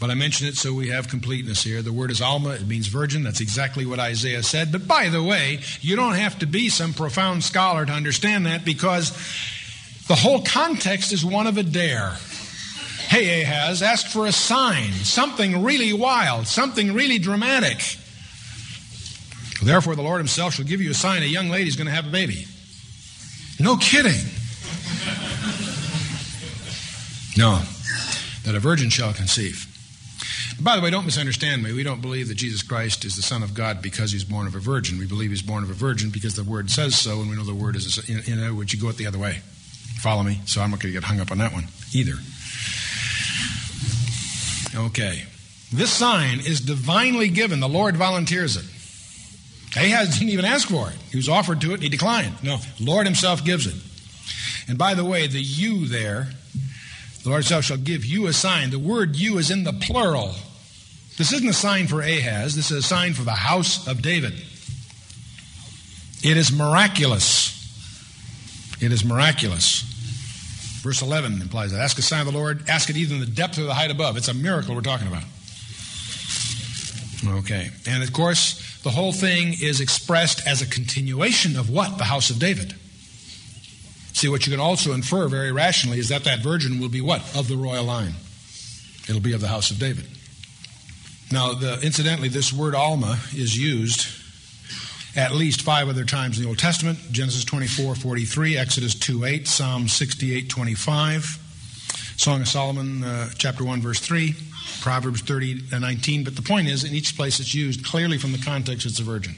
But 0.00 0.08
I 0.08 0.14
mention 0.14 0.46
it 0.46 0.56
so 0.56 0.72
we 0.72 0.88
have 0.88 1.08
completeness 1.08 1.62
here. 1.62 1.82
The 1.82 1.92
word 1.92 2.10
is 2.10 2.22
Alma, 2.22 2.54
it 2.54 2.66
means 2.66 2.86
virgin. 2.86 3.22
That's 3.22 3.42
exactly 3.42 3.84
what 3.84 3.98
Isaiah 3.98 4.42
said. 4.42 4.72
But 4.72 4.88
by 4.88 5.10
the 5.10 5.22
way, 5.22 5.58
you 5.82 5.96
don't 5.96 6.14
have 6.14 6.38
to 6.38 6.46
be 6.46 6.70
some 6.70 6.94
profound 6.94 7.44
scholar 7.44 7.84
to 7.84 7.92
understand 7.92 8.46
that 8.46 8.64
because 8.64 9.10
the 10.08 10.14
whole 10.14 10.40
context 10.40 11.12
is 11.12 11.22
one 11.22 11.46
of 11.46 11.58
a 11.58 11.62
dare. 11.62 12.16
Hey, 13.08 13.42
Ahaz, 13.42 13.82
ask 13.82 14.06
for 14.06 14.24
a 14.24 14.32
sign, 14.32 14.92
something 14.92 15.62
really 15.62 15.92
wild, 15.92 16.46
something 16.46 16.94
really 16.94 17.18
dramatic. 17.18 17.82
Therefore, 19.62 19.94
the 19.94 20.00
Lord 20.00 20.20
Himself 20.20 20.54
shall 20.54 20.64
give 20.64 20.80
you 20.80 20.92
a 20.92 20.94
sign 20.94 21.22
a 21.22 21.26
young 21.26 21.50
lady's 21.50 21.76
going 21.76 21.88
to 21.88 21.92
have 21.92 22.06
a 22.06 22.10
baby. 22.10 22.46
No 23.60 23.76
kidding. 23.76 24.18
No, 27.36 27.62
that 28.44 28.54
a 28.54 28.60
virgin 28.60 28.90
shall 28.90 29.12
conceive. 29.12 29.68
By 30.60 30.76
the 30.76 30.82
way, 30.82 30.90
don't 30.90 31.06
misunderstand 31.06 31.62
me. 31.62 31.72
We 31.72 31.82
don't 31.82 32.00
believe 32.00 32.28
that 32.28 32.34
Jesus 32.34 32.62
Christ 32.62 33.04
is 33.04 33.16
the 33.16 33.22
Son 33.22 33.42
of 33.42 33.54
God 33.54 33.82
because 33.82 34.12
he's 34.12 34.24
born 34.24 34.46
of 34.46 34.54
a 34.54 34.60
virgin. 34.60 34.98
We 34.98 35.06
believe 35.06 35.30
he's 35.30 35.42
born 35.42 35.64
of 35.64 35.70
a 35.70 35.74
virgin 35.74 36.10
because 36.10 36.36
the 36.36 36.44
Word 36.44 36.70
says 36.70 36.96
so, 36.98 37.20
and 37.20 37.30
we 37.30 37.36
know 37.36 37.44
the 37.44 37.54
Word 37.54 37.74
is, 37.74 37.98
in, 38.08 38.32
in 38.32 38.42
other 38.42 38.54
words, 38.54 38.72
you 38.72 38.80
go 38.80 38.88
it 38.88 38.96
the 38.96 39.06
other 39.06 39.18
way. 39.18 39.40
Follow 40.00 40.22
me? 40.22 40.40
So 40.46 40.60
I'm 40.60 40.70
not 40.70 40.80
going 40.80 40.92
to 40.92 41.00
get 41.00 41.04
hung 41.04 41.20
up 41.20 41.30
on 41.30 41.38
that 41.38 41.52
one 41.52 41.64
either. 41.94 42.14
Okay. 44.74 45.24
This 45.72 45.90
sign 45.90 46.40
is 46.40 46.60
divinely 46.60 47.28
given. 47.28 47.60
The 47.60 47.68
Lord 47.68 47.96
volunteers 47.96 48.56
it. 48.56 48.64
Ahaz 49.74 50.18
didn't 50.18 50.30
even 50.30 50.44
ask 50.44 50.68
for 50.68 50.90
it. 50.90 50.96
He 51.10 51.16
was 51.16 51.28
offered 51.28 51.60
to 51.62 51.70
it 51.70 51.74
and 51.74 51.82
he 51.82 51.88
declined. 51.88 52.34
No, 52.42 52.58
Lord 52.78 53.06
himself 53.06 53.42
gives 53.44 53.66
it. 53.66 53.74
And 54.68 54.78
by 54.78 54.94
the 54.94 55.04
way, 55.04 55.26
the 55.26 55.40
you 55.40 55.86
there 55.86 56.28
the 57.22 57.28
Lord 57.28 57.44
himself 57.44 57.64
shall 57.64 57.76
give 57.76 58.04
you 58.04 58.26
a 58.26 58.32
sign. 58.32 58.70
The 58.70 58.78
word 58.78 59.16
you 59.16 59.38
is 59.38 59.50
in 59.50 59.62
the 59.62 59.72
plural. 59.72 60.34
This 61.18 61.32
isn't 61.32 61.48
a 61.48 61.52
sign 61.52 61.86
for 61.86 62.00
Ahaz, 62.00 62.56
this 62.56 62.70
is 62.70 62.78
a 62.78 62.82
sign 62.82 63.12
for 63.12 63.22
the 63.22 63.30
house 63.30 63.86
of 63.86 64.02
David. 64.02 64.32
It 66.24 66.36
is 66.36 66.50
miraculous. 66.52 67.50
It 68.80 68.90
is 68.92 69.04
miraculous. 69.04 69.82
Verse 70.82 71.00
11 71.00 71.40
implies 71.40 71.70
that. 71.70 71.80
Ask 71.80 71.98
a 71.98 72.02
sign 72.02 72.26
of 72.26 72.32
the 72.32 72.38
Lord, 72.38 72.68
ask 72.68 72.90
it 72.90 72.96
either 72.96 73.14
in 73.14 73.20
the 73.20 73.26
depth 73.26 73.58
or 73.58 73.62
the 73.62 73.74
height 73.74 73.92
above. 73.92 74.16
It's 74.16 74.28
a 74.28 74.34
miracle 74.34 74.74
we're 74.74 74.80
talking 74.80 75.06
about. 75.06 75.22
Okay. 77.38 77.70
And 77.86 78.02
of 78.02 78.12
course, 78.12 78.80
the 78.82 78.90
whole 78.90 79.12
thing 79.12 79.54
is 79.62 79.80
expressed 79.80 80.44
as 80.44 80.60
a 80.60 80.66
continuation 80.66 81.56
of 81.56 81.70
what? 81.70 81.98
The 81.98 82.04
house 82.04 82.30
of 82.30 82.40
David. 82.40 82.74
See, 84.22 84.28
what 84.28 84.46
you 84.46 84.52
can 84.52 84.60
also 84.60 84.92
infer 84.92 85.26
very 85.26 85.50
rationally 85.50 85.98
is 85.98 86.10
that 86.10 86.22
that 86.22 86.44
virgin 86.44 86.78
will 86.78 86.88
be 86.88 87.00
what? 87.00 87.22
Of 87.36 87.48
the 87.48 87.56
royal 87.56 87.82
line. 87.82 88.14
It'll 89.08 89.20
be 89.20 89.32
of 89.32 89.40
the 89.40 89.48
house 89.48 89.72
of 89.72 89.80
David. 89.80 90.06
Now, 91.32 91.54
the, 91.54 91.80
incidentally, 91.82 92.28
this 92.28 92.52
word 92.52 92.76
Alma 92.76 93.18
is 93.34 93.58
used 93.58 94.06
at 95.16 95.32
least 95.32 95.62
five 95.62 95.88
other 95.88 96.04
times 96.04 96.38
in 96.38 96.44
the 96.44 96.48
Old 96.48 96.60
Testament 96.60 97.00
Genesis 97.10 97.44
24 97.44 97.96
43, 97.96 98.56
Exodus 98.56 98.94
2 98.94 99.24
8, 99.24 99.48
Psalm 99.48 99.88
68 99.88 100.48
25, 100.48 102.14
Song 102.16 102.42
of 102.42 102.46
Solomon, 102.46 103.02
uh, 103.02 103.28
chapter 103.36 103.64
1, 103.64 103.80
verse 103.80 103.98
3, 103.98 104.36
Proverbs 104.82 105.22
30 105.22 105.62
and 105.72 105.80
19. 105.80 106.22
But 106.22 106.36
the 106.36 106.42
point 106.42 106.68
is, 106.68 106.84
in 106.84 106.94
each 106.94 107.16
place 107.16 107.40
it's 107.40 107.56
used 107.56 107.84
clearly 107.84 108.18
from 108.18 108.30
the 108.30 108.38
context, 108.38 108.86
it's 108.86 109.00
a 109.00 109.02
virgin. 109.02 109.34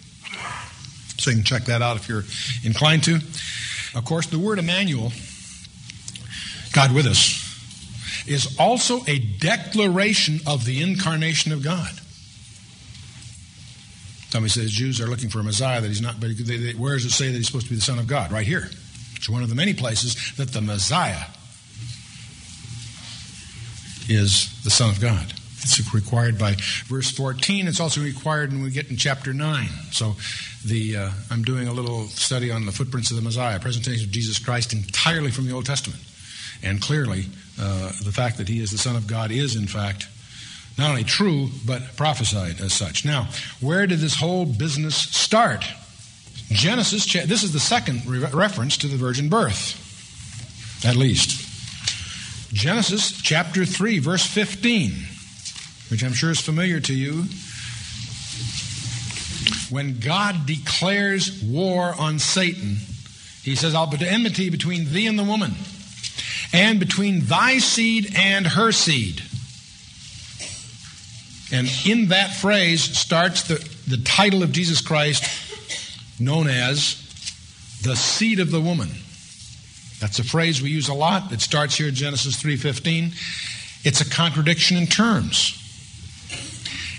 So 1.17 1.31
you 1.31 1.37
can 1.37 1.45
check 1.47 1.64
that 1.64 1.81
out 1.81 1.97
if 1.97 2.07
you're 2.07 2.25
inclined 2.64 3.05
to. 3.05 3.21
Of 3.95 4.05
course, 4.05 4.27
the 4.27 4.39
word 4.39 4.59
Emmanuel, 4.59 5.13
God 6.73 6.93
with 6.93 7.07
us, 7.07 7.41
is 8.27 8.57
also 8.59 9.05
a 9.07 9.19
declaration 9.19 10.41
of 10.47 10.65
the 10.65 10.83
incarnation 10.83 11.53
of 11.53 11.63
God. 11.63 11.91
Somebody 14.31 14.51
says 14.51 14.73
Jews 14.73 15.01
are 15.01 15.07
looking 15.07 15.29
for 15.29 15.39
a 15.39 15.45
Messiah 15.45 15.81
that 15.81 15.87
he's 15.87 16.01
not, 16.01 16.19
but 16.19 16.31
they, 16.37 16.57
they, 16.57 16.73
where 16.73 16.95
does 16.95 17.05
it 17.05 17.11
say 17.11 17.29
that 17.29 17.37
he's 17.37 17.47
supposed 17.47 17.67
to 17.67 17.71
be 17.71 17.77
the 17.77 17.83
Son 17.83 18.01
of 18.01 18.09
God? 18.09 18.33
Right 18.33 18.47
here. 18.47 18.69
It's 19.15 19.29
one 19.29 19.43
of 19.45 19.49
the 19.49 19.55
many 19.55 19.75
places 19.75 20.35
that 20.37 20.49
the 20.49 20.61
Messiah 20.61 21.27
is 24.09 24.61
the 24.65 24.71
Son 24.71 24.91
of 24.91 25.01
God. 25.01 25.33
It's 25.64 25.94
required 25.94 26.38
by 26.38 26.56
verse 26.87 27.11
14. 27.11 27.66
It's 27.66 27.80
also 27.80 28.02
required 28.02 28.52
when 28.52 28.62
we 28.62 28.71
get 28.71 28.90
in 28.90 28.97
chapter 28.97 29.33
9. 29.33 29.66
So 29.92 30.14
the, 30.64 30.97
uh, 30.97 31.11
I'm 31.30 31.42
doing 31.42 31.68
a 31.68 31.73
little 31.73 32.04
study 32.04 32.50
on 32.50 32.66
the 32.66 32.73
footprints 32.73 33.11
of 33.11 33.16
the 33.16 33.23
Messiah, 33.23 33.59
presentation 33.59 34.04
of 34.04 34.11
Jesus 34.11 34.38
Christ 34.38 34.75
entirely 34.75 35.30
from 35.30 35.47
the 35.47 35.52
Old 35.52 35.64
Testament. 35.64 36.00
And 36.62 36.83
clearly, 36.83 37.25
uh, 37.59 37.92
the 38.04 38.12
fact 38.12 38.37
that 38.37 38.49
he 38.49 38.61
is 38.61 38.71
the 38.71 38.78
Son 38.78 38.94
of 38.94 39.06
God 39.06 39.30
is, 39.30 39.56
in 39.56 39.66
fact, 39.66 40.06
not 40.76 40.90
only 40.90 41.04
true, 41.04 41.49
but 41.66 41.97
prophesied 41.97 42.61
as 42.61 42.73
such. 42.75 43.04
Now, 43.04 43.28
where 43.61 43.87
did 43.87 44.00
this 44.00 44.16
whole 44.16 44.44
business 44.44 44.97
start? 44.97 45.64
Genesis, 46.50 47.11
this 47.26 47.42
is 47.42 47.52
the 47.52 47.61
second 47.61 48.04
re- 48.06 48.18
reference 48.33 48.76
to 48.78 48.87
the 48.87 48.97
virgin 48.97 49.28
birth, 49.30 49.80
at 50.85 50.97
least. 50.97 51.40
Genesis 52.52 53.21
chapter 53.23 53.64
3, 53.64 53.99
verse 53.99 54.26
15, 54.26 54.92
which 55.91 56.03
I'm 56.03 56.12
sure 56.12 56.31
is 56.31 56.41
familiar 56.41 56.81
to 56.81 56.95
you 56.95 57.25
when 59.75 59.99
God 59.99 60.47
declares 60.47 61.43
war 61.43 61.95
on 61.99 62.21
Satan, 62.21 62.76
he 63.43 63.57
says, 63.57 63.75
I'll 63.75 63.88
put 63.88 64.03
enmity 64.03 64.49
between 64.49 64.93
thee 64.93 65.09
and 65.09 65.19
the 65.19 65.25
woman, 65.25 65.53
and 66.53 66.79
between 66.79 67.23
thy 67.23 67.59
seed 67.59 68.14
and 68.17 68.47
her 68.47 68.71
seed. 68.71 69.21
And 71.53 71.69
in 71.85 72.09
that 72.09 72.35
phrase 72.37 72.83
starts 72.83 73.43
the, 73.49 73.57
the 73.88 74.03
title 74.05 74.45
of 74.45 74.53
Jesus 74.53 74.81
Christ 74.81 75.25
known 76.21 76.47
as 76.47 77.00
the 77.83 77.97
seed 77.97 78.38
of 78.41 78.53
the 78.53 78.61
woman. 78.61 78.88
That's 80.00 80.21
a 80.21 80.25
phrase 80.25 80.62
we 80.62 80.71
use 80.71 80.88
a 80.88 80.95
lot. 80.95 81.33
It 81.33 81.41
starts 81.41 81.76
here 81.76 81.88
in 81.88 81.95
Genesis 81.95 82.41
3:15. 82.41 83.12
It's 83.85 84.00
a 84.00 84.09
contradiction 84.09 84.76
in 84.76 84.87
terms. 84.87 85.61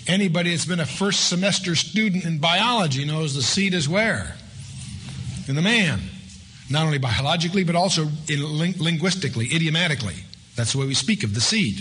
Anybody 0.07 0.51
that's 0.51 0.65
been 0.65 0.79
a 0.79 0.85
first 0.85 1.29
semester 1.29 1.75
student 1.75 2.25
in 2.25 2.37
biology 2.37 3.05
knows 3.05 3.33
the 3.33 3.41
seed 3.41 3.73
is 3.73 3.89
where? 3.89 4.35
In 5.47 5.55
the 5.55 5.63
man. 5.63 5.99
Not 6.69 6.85
only 6.85 6.99
biologically, 6.99 7.63
but 7.63 7.75
also 7.75 8.07
ling- 8.29 8.75
linguistically, 8.79 9.47
idiomatically. 9.53 10.15
That's 10.55 10.73
the 10.73 10.79
way 10.79 10.85
we 10.85 10.93
speak 10.93 11.23
of 11.23 11.33
the 11.33 11.41
seed, 11.41 11.79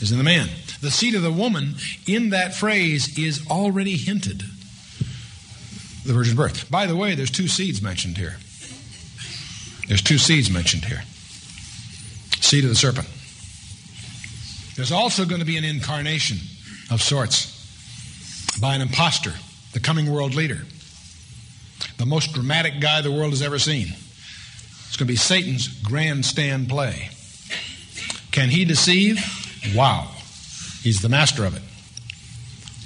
is 0.00 0.12
in 0.12 0.18
the 0.18 0.24
man. 0.24 0.48
The 0.80 0.90
seed 0.90 1.14
of 1.14 1.22
the 1.22 1.32
woman 1.32 1.74
in 2.06 2.30
that 2.30 2.54
phrase 2.54 3.18
is 3.18 3.46
already 3.48 3.96
hinted. 3.96 4.42
The 6.04 6.12
virgin 6.12 6.36
birth. 6.36 6.70
By 6.70 6.86
the 6.86 6.96
way, 6.96 7.14
there's 7.14 7.30
two 7.30 7.48
seeds 7.48 7.82
mentioned 7.82 8.18
here. 8.18 8.36
There's 9.88 10.02
two 10.02 10.18
seeds 10.18 10.50
mentioned 10.50 10.84
here. 10.84 11.02
Seed 12.40 12.64
of 12.64 12.70
the 12.70 12.76
serpent. 12.76 13.08
There's 14.76 14.92
also 14.92 15.24
going 15.24 15.40
to 15.40 15.46
be 15.46 15.56
an 15.56 15.64
incarnation 15.64 16.38
of 16.90 17.02
sorts 17.02 17.52
by 18.60 18.74
an 18.74 18.80
impostor, 18.80 19.34
the 19.72 19.80
coming 19.80 20.10
world 20.10 20.34
leader, 20.34 20.60
the 21.98 22.06
most 22.06 22.32
dramatic 22.32 22.80
guy 22.80 23.00
the 23.00 23.12
world 23.12 23.30
has 23.30 23.42
ever 23.42 23.58
seen. 23.58 23.88
It's 24.88 24.96
going 24.96 25.06
to 25.06 25.12
be 25.12 25.16
Satan's 25.16 25.68
grandstand 25.68 26.68
play. 26.68 27.10
Can 28.30 28.48
he 28.48 28.64
deceive? 28.64 29.20
Wow. 29.74 30.10
He's 30.82 31.02
the 31.02 31.08
master 31.08 31.44
of 31.44 31.56
it. 31.56 31.62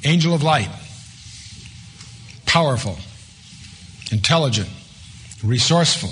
Angel 0.09 0.35
of 0.35 0.43
light, 0.43 0.71
powerful, 2.47 2.97
intelligent, 4.11 4.71
resourceful, 5.45 6.11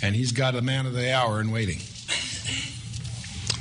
and 0.00 0.14
he's 0.14 0.30
got 0.30 0.54
a 0.54 0.62
man 0.62 0.86
of 0.86 0.92
the 0.92 1.12
hour 1.12 1.40
in 1.40 1.50
waiting. 1.50 1.80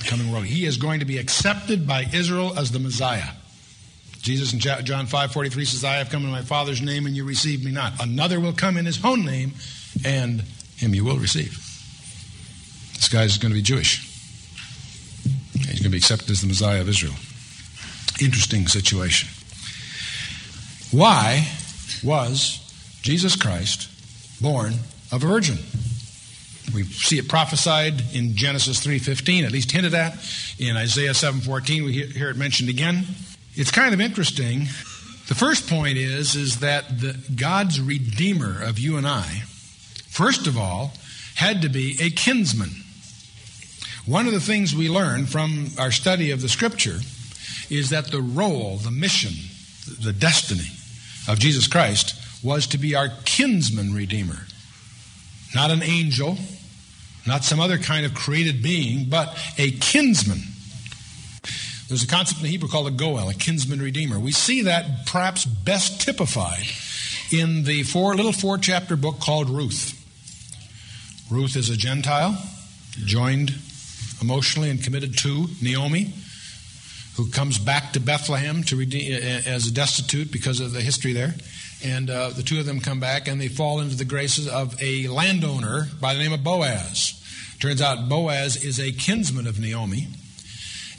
Coming 0.03 0.31
world. 0.31 0.45
He 0.45 0.65
is 0.65 0.77
going 0.77 0.99
to 0.99 1.05
be 1.05 1.17
accepted 1.17 1.87
by 1.87 2.05
Israel 2.13 2.57
as 2.57 2.71
the 2.71 2.79
Messiah. 2.79 3.31
Jesus 4.21 4.53
in 4.53 4.59
John 4.59 5.05
5 5.05 5.33
43 5.33 5.65
says, 5.65 5.83
I 5.83 5.95
have 5.95 6.09
come 6.09 6.23
in 6.23 6.31
my 6.31 6.41
Father's 6.41 6.81
name 6.81 7.05
and 7.05 7.15
you 7.15 7.25
receive 7.25 7.63
me 7.63 7.71
not. 7.71 8.01
Another 8.01 8.39
will 8.39 8.53
come 8.53 8.77
in 8.77 8.85
his 8.85 9.03
own 9.03 9.25
name 9.25 9.51
and 10.05 10.43
him 10.77 10.95
you 10.95 11.03
will 11.03 11.17
receive. 11.17 11.51
This 12.95 13.09
guy 13.09 13.23
is 13.23 13.37
going 13.37 13.51
to 13.51 13.55
be 13.55 13.61
Jewish. 13.61 14.09
He's 15.53 15.79
going 15.79 15.83
to 15.83 15.89
be 15.89 15.97
accepted 15.97 16.29
as 16.29 16.41
the 16.41 16.47
Messiah 16.47 16.79
of 16.79 16.87
Israel. 16.87 17.15
Interesting 18.21 18.67
situation. 18.67 19.29
Why 20.91 21.47
was 22.03 22.59
Jesus 23.01 23.35
Christ 23.35 23.89
born 24.41 24.73
of 25.11 25.23
a 25.23 25.27
virgin? 25.27 25.57
We 26.73 26.83
see 26.83 27.17
it 27.17 27.27
prophesied 27.27 28.01
in 28.13 28.35
Genesis 28.35 28.79
3:15, 28.79 29.45
at 29.45 29.51
least 29.51 29.71
hinted 29.71 29.93
at. 29.93 30.17
In 30.59 30.77
Isaiah 30.77 31.13
7:14, 31.13 31.83
we 31.83 32.05
hear 32.07 32.29
it 32.29 32.37
mentioned 32.37 32.69
again. 32.69 33.05
It's 33.55 33.71
kind 33.71 33.93
of 33.93 33.99
interesting. 33.99 34.69
The 35.27 35.35
first 35.35 35.67
point 35.67 35.97
is 35.97 36.35
is 36.35 36.57
that 36.57 36.99
the, 36.99 37.17
God's 37.35 37.79
redeemer 37.79 38.61
of 38.61 38.79
you 38.79 38.97
and 38.97 39.07
I, 39.07 39.43
first 40.07 40.47
of 40.47 40.57
all, 40.57 40.93
had 41.35 41.61
to 41.61 41.69
be 41.69 41.97
a 42.01 42.09
kinsman. 42.09 42.83
One 44.05 44.27
of 44.27 44.33
the 44.33 44.41
things 44.41 44.75
we 44.75 44.89
learn 44.89 45.25
from 45.25 45.69
our 45.77 45.91
study 45.91 46.31
of 46.31 46.41
the 46.41 46.49
scripture 46.49 46.99
is 47.69 47.89
that 47.89 48.11
the 48.11 48.21
role, 48.21 48.77
the 48.77 48.91
mission, 48.91 49.33
the 50.01 50.13
destiny 50.13 50.69
of 51.27 51.39
Jesus 51.39 51.67
Christ 51.67 52.15
was 52.43 52.67
to 52.67 52.77
be 52.77 52.95
our 52.95 53.09
kinsman 53.23 53.93
redeemer. 53.93 54.47
Not 55.55 55.71
an 55.71 55.83
angel, 55.83 56.37
not 57.25 57.43
some 57.43 57.59
other 57.59 57.77
kind 57.77 58.05
of 58.05 58.13
created 58.13 58.63
being, 58.63 59.05
but 59.09 59.37
a 59.57 59.71
kinsman. 59.71 60.41
There's 61.87 62.03
a 62.03 62.07
concept 62.07 62.41
in 62.41 62.47
Hebrew 62.47 62.69
called 62.69 62.87
a 62.87 62.91
goel, 62.91 63.29
a 63.29 63.33
kinsman 63.33 63.79
redeemer. 63.79 64.19
We 64.19 64.31
see 64.31 64.63
that 64.63 65.05
perhaps 65.05 65.45
best 65.45 66.01
typified 66.01 66.65
in 67.31 67.63
the 67.63 67.83
four 67.83 68.15
little 68.15 68.31
four 68.31 68.57
chapter 68.57 68.95
book 68.95 69.19
called 69.19 69.49
Ruth. 69.49 69.99
Ruth 71.29 71.55
is 71.55 71.69
a 71.69 71.77
Gentile, 71.77 72.37
joined 73.05 73.53
emotionally 74.21 74.69
and 74.69 74.83
committed 74.83 75.17
to 75.19 75.47
Naomi, 75.61 76.13
who 77.15 77.29
comes 77.29 77.59
back 77.59 77.93
to 77.93 77.99
Bethlehem 77.99 78.63
to 78.63 78.75
redeem, 78.75 79.13
as 79.13 79.67
a 79.67 79.71
destitute 79.71 80.31
because 80.31 80.59
of 80.59 80.73
the 80.73 80.81
history 80.81 81.13
there. 81.13 81.35
And 81.83 82.09
uh, 82.09 82.29
the 82.29 82.43
two 82.43 82.59
of 82.59 82.65
them 82.65 82.79
come 82.79 82.99
back 82.99 83.27
and 83.27 83.41
they 83.41 83.49
fall 83.49 83.79
into 83.81 83.95
the 83.95 84.05
graces 84.05 84.47
of 84.47 84.81
a 84.81 85.07
landowner 85.07 85.87
by 85.99 86.13
the 86.13 86.19
name 86.19 86.33
of 86.33 86.43
Boaz. 86.43 87.19
Turns 87.59 87.81
out 87.81 88.09
Boaz 88.09 88.63
is 88.63 88.79
a 88.79 88.91
kinsman 88.91 89.47
of 89.47 89.59
Naomi. 89.59 90.07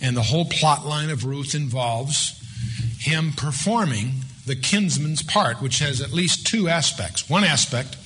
And 0.03 0.17
the 0.17 0.23
whole 0.23 0.45
plot 0.45 0.85
line 0.85 1.11
of 1.11 1.25
Ruth 1.25 1.55
involves 1.55 2.41
him 2.99 3.33
performing 3.33 4.13
the 4.47 4.57
kinsman's 4.57 5.23
part, 5.23 5.63
which 5.63 5.79
has 5.79 6.01
at 6.01 6.13
least 6.13 6.47
two 6.47 6.69
aspects. 6.69 7.29
One 7.29 7.45
aspect 7.45 7.97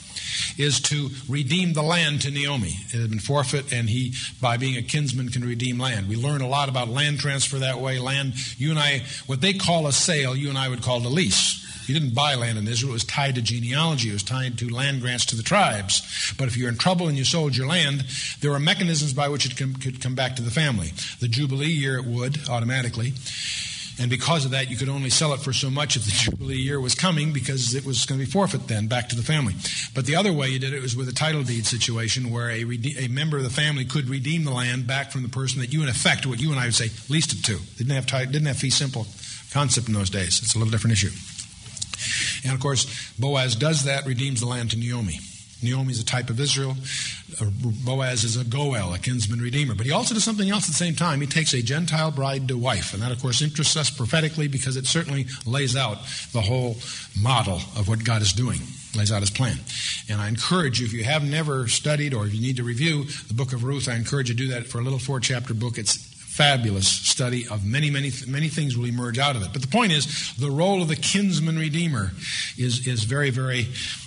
is 0.57 0.81
to 0.81 1.11
redeem 1.29 1.73
the 1.73 1.83
land 1.83 2.23
to 2.23 2.31
Naomi. 2.31 2.77
It 2.93 3.01
had 3.01 3.11
been 3.11 3.19
forfeit, 3.19 3.73
and 3.73 3.89
he, 3.89 4.15
by 4.41 4.57
being 4.57 4.77
a 4.77 4.83
kinsman, 4.83 5.31
can 5.31 5.45
redeem 5.45 5.79
land. 5.79 6.09
We 6.09 6.17
learn 6.17 6.41
a 6.41 6.49
lot 6.49 6.69
about 6.69 6.89
land 6.89 7.19
transfer 7.19 7.59
that 7.59 7.81
way. 7.81 7.99
Land, 7.99 8.35
you 8.59 8.71
and 8.71 8.79
I, 8.79 9.03
what 9.27 9.41
they 9.41 9.55
call 9.55 9.87
a 9.87 9.93
sale, 9.93 10.37
you 10.37 10.49
and 10.49 10.59
I 10.59 10.69
would 10.69 10.83
call 10.83 10.99
a 10.99 11.09
lease. 11.09 11.65
You 11.89 11.99
didn't 11.99 12.15
buy 12.15 12.35
land 12.35 12.59
in 12.59 12.69
Israel. 12.69 12.91
It 12.91 12.95
was 12.95 13.05
tied 13.05 13.35
to 13.37 13.43
genealogy. 13.43 14.11
It 14.11 14.13
was 14.13 14.23
tied 14.23 14.59
to 14.59 14.69
land 14.69 15.01
grants 15.01 15.25
to 15.27 15.37
the 15.37 15.43
tribes. 15.43 16.35
But 16.37 16.49
if 16.49 16.57
you're 16.57 16.69
in 16.69 16.77
trouble 16.77 17.09
and 17.09 17.17
you 17.17 17.25
sold 17.25 17.57
your 17.57 17.67
land, 17.67 18.05
there 18.41 18.53
are 18.53 18.61
mechanisms 18.61 19.15
by 19.15 19.29
which 19.29 19.47
it 19.47 19.57
could 19.57 20.01
come 20.03 20.15
back 20.15 20.37
to 20.37 20.43
the 20.43 20.51
family. 20.51 20.93
The 21.21 21.29
Jubilee 21.29 21.67
year, 21.67 21.97
it 21.99 22.05
would 22.05 22.49
automatically. 22.49 23.15
And 24.01 24.11
because 24.11 24.45
of 24.45 24.53
that, 24.53 24.71
you 24.71 24.77
could 24.77 24.89
only 24.89 25.11
sell 25.11 25.33
it 25.33 25.41
for 25.41 25.53
so 25.53 25.71
much 25.71 25.97
if 25.97 26.05
the 26.05 26.11
Jubilee 26.15 26.57
year 26.57 26.81
was 26.81 26.95
coming 26.95 27.33
because 27.33 27.75
it 27.75 27.85
was 27.85 28.07
going 28.07 28.21
to 28.21 28.27
be 28.27 28.31
forfeit 28.31 28.69
then 28.69 28.87
back 28.87 29.09
to 29.09 29.17
the 29.17 29.23
family. 29.23 29.55
But 29.95 30.07
the 30.07 30.15
other 30.15 30.33
way 30.33 30.49
you 30.49 30.59
did 30.59 30.73
it 30.73 30.83
was 30.83 30.95
with 30.95 31.09
a 31.09 31.13
title 31.13 31.43
deed 31.43 31.67
situation 31.67 32.31
where 32.31 32.51
a, 32.51 32.63
a 32.99 33.09
member 33.09 33.39
of 33.39 33.45
the 33.45 33.51
family 33.51 33.85
could 33.85 34.09
redeem 34.09 34.45
the 34.45 34.53
land 34.53 34.87
back 34.87 35.11
from 35.11 35.23
the 35.23 35.29
person 35.29 35.61
that 35.61 35.73
you, 35.73 35.83
in 35.83 35.89
effect, 35.89 36.27
what 36.27 36.41
you 36.41 36.51
and 36.51 36.61
I 36.61 36.67
would 36.67 36.75
say, 36.75 36.91
leased 37.09 37.33
it 37.33 37.43
to. 37.47 37.59
Didn't 37.77 37.95
have, 37.95 38.07
didn't 38.07 38.47
have 38.47 38.59
fee 38.59 38.71
simple 38.71 39.07
concept 39.53 39.89
in 39.89 39.95
those 39.95 40.11
days. 40.11 40.41
It's 40.43 40.55
a 40.55 40.59
little 40.59 40.71
different 40.71 40.93
issue. 40.93 41.11
And 42.45 42.53
of 42.53 42.61
course, 42.61 43.13
Boaz 43.19 43.57
does 43.57 43.85
that, 43.85 44.07
redeems 44.07 44.41
the 44.41 44.47
land 44.47 44.71
to 44.73 44.79
Naomi. 44.79 45.21
Naomi 45.63 45.91
is 45.91 46.01
a 46.01 46.05
type 46.05 46.31
of 46.31 46.39
Israel. 46.39 46.77
Uh, 47.41 47.47
Boaz 47.85 48.23
is 48.23 48.37
a 48.37 48.45
Goel, 48.45 48.95
a 48.95 48.99
kinsman 48.99 49.41
redeemer. 49.41 49.75
But 49.75 49.87
he 49.87 49.93
also 49.93 50.15
does 50.15 50.23
something 50.23 50.49
else 50.49 50.65
at 50.65 50.69
the 50.69 50.75
same 50.75 50.95
time. 50.95 51.21
He 51.21 51.27
takes 51.27 51.53
a 51.53 51.63
Gentile 51.63 52.13
bride 52.13 52.47
to 52.49 52.57
wife. 52.57 52.95
And 52.95 53.03
that, 53.03 53.11
of 53.11 53.21
course, 53.21 53.43
interests 53.43 53.77
us 53.77 53.91
prophetically 53.91 54.47
because 54.47 54.77
it 54.77 54.87
certainly 54.87 55.27
lays 55.47 55.77
out 55.77 55.99
the 56.33 56.41
whole 56.41 56.77
model 57.21 57.57
of 57.77 57.89
what 57.89 58.05
God 58.05 58.23
is 58.23 58.33
doing, 58.33 58.61
lays 58.97 59.11
out 59.11 59.21
his 59.21 59.31
plan. 59.31 59.59
And 60.09 60.21
I 60.21 60.29
encourage 60.29 60.79
you, 60.79 60.87
if 60.87 60.93
you 60.93 61.03
have 61.05 61.25
never 61.25 61.67
studied 61.67 62.15
or 62.15 62.25
if 62.25 62.35
you 62.35 62.41
need 62.41 62.59
to 62.59 62.65
review 62.65 63.05
the 63.27 63.35
book 63.35 63.53
of 63.53 63.65
Ruth, 63.65 63.89
I 63.89 63.97
encourage 63.97 64.29
you 64.29 64.37
to 64.37 64.45
do 64.45 64.49
that 64.53 64.69
for 64.69 64.79
a 64.79 64.83
little 64.83 65.01
four 65.01 65.19
chapter 65.19 65.55
book. 65.55 65.77
It's 65.77 65.99
fabulous 66.39 66.87
study 66.87 67.49
of 67.49 67.67
many, 67.67 67.91
many, 67.91 68.13
many 68.29 68.47
things 68.47 68.79
will 68.79 68.87
emerge 68.87 69.19
out 69.19 69.35
of 69.35 69.43
it. 69.43 69.49
But 69.53 69.61
the 69.61 69.67
point 69.67 69.91
is, 69.91 70.37
the 70.37 70.53
role 70.53 70.81
of 70.81 70.87
the 70.87 70.95
kinsman 70.95 71.59
redeemer 71.59 72.13
is, 72.57 72.87
is 72.87 73.03
very, 73.03 73.31
very 73.31 73.63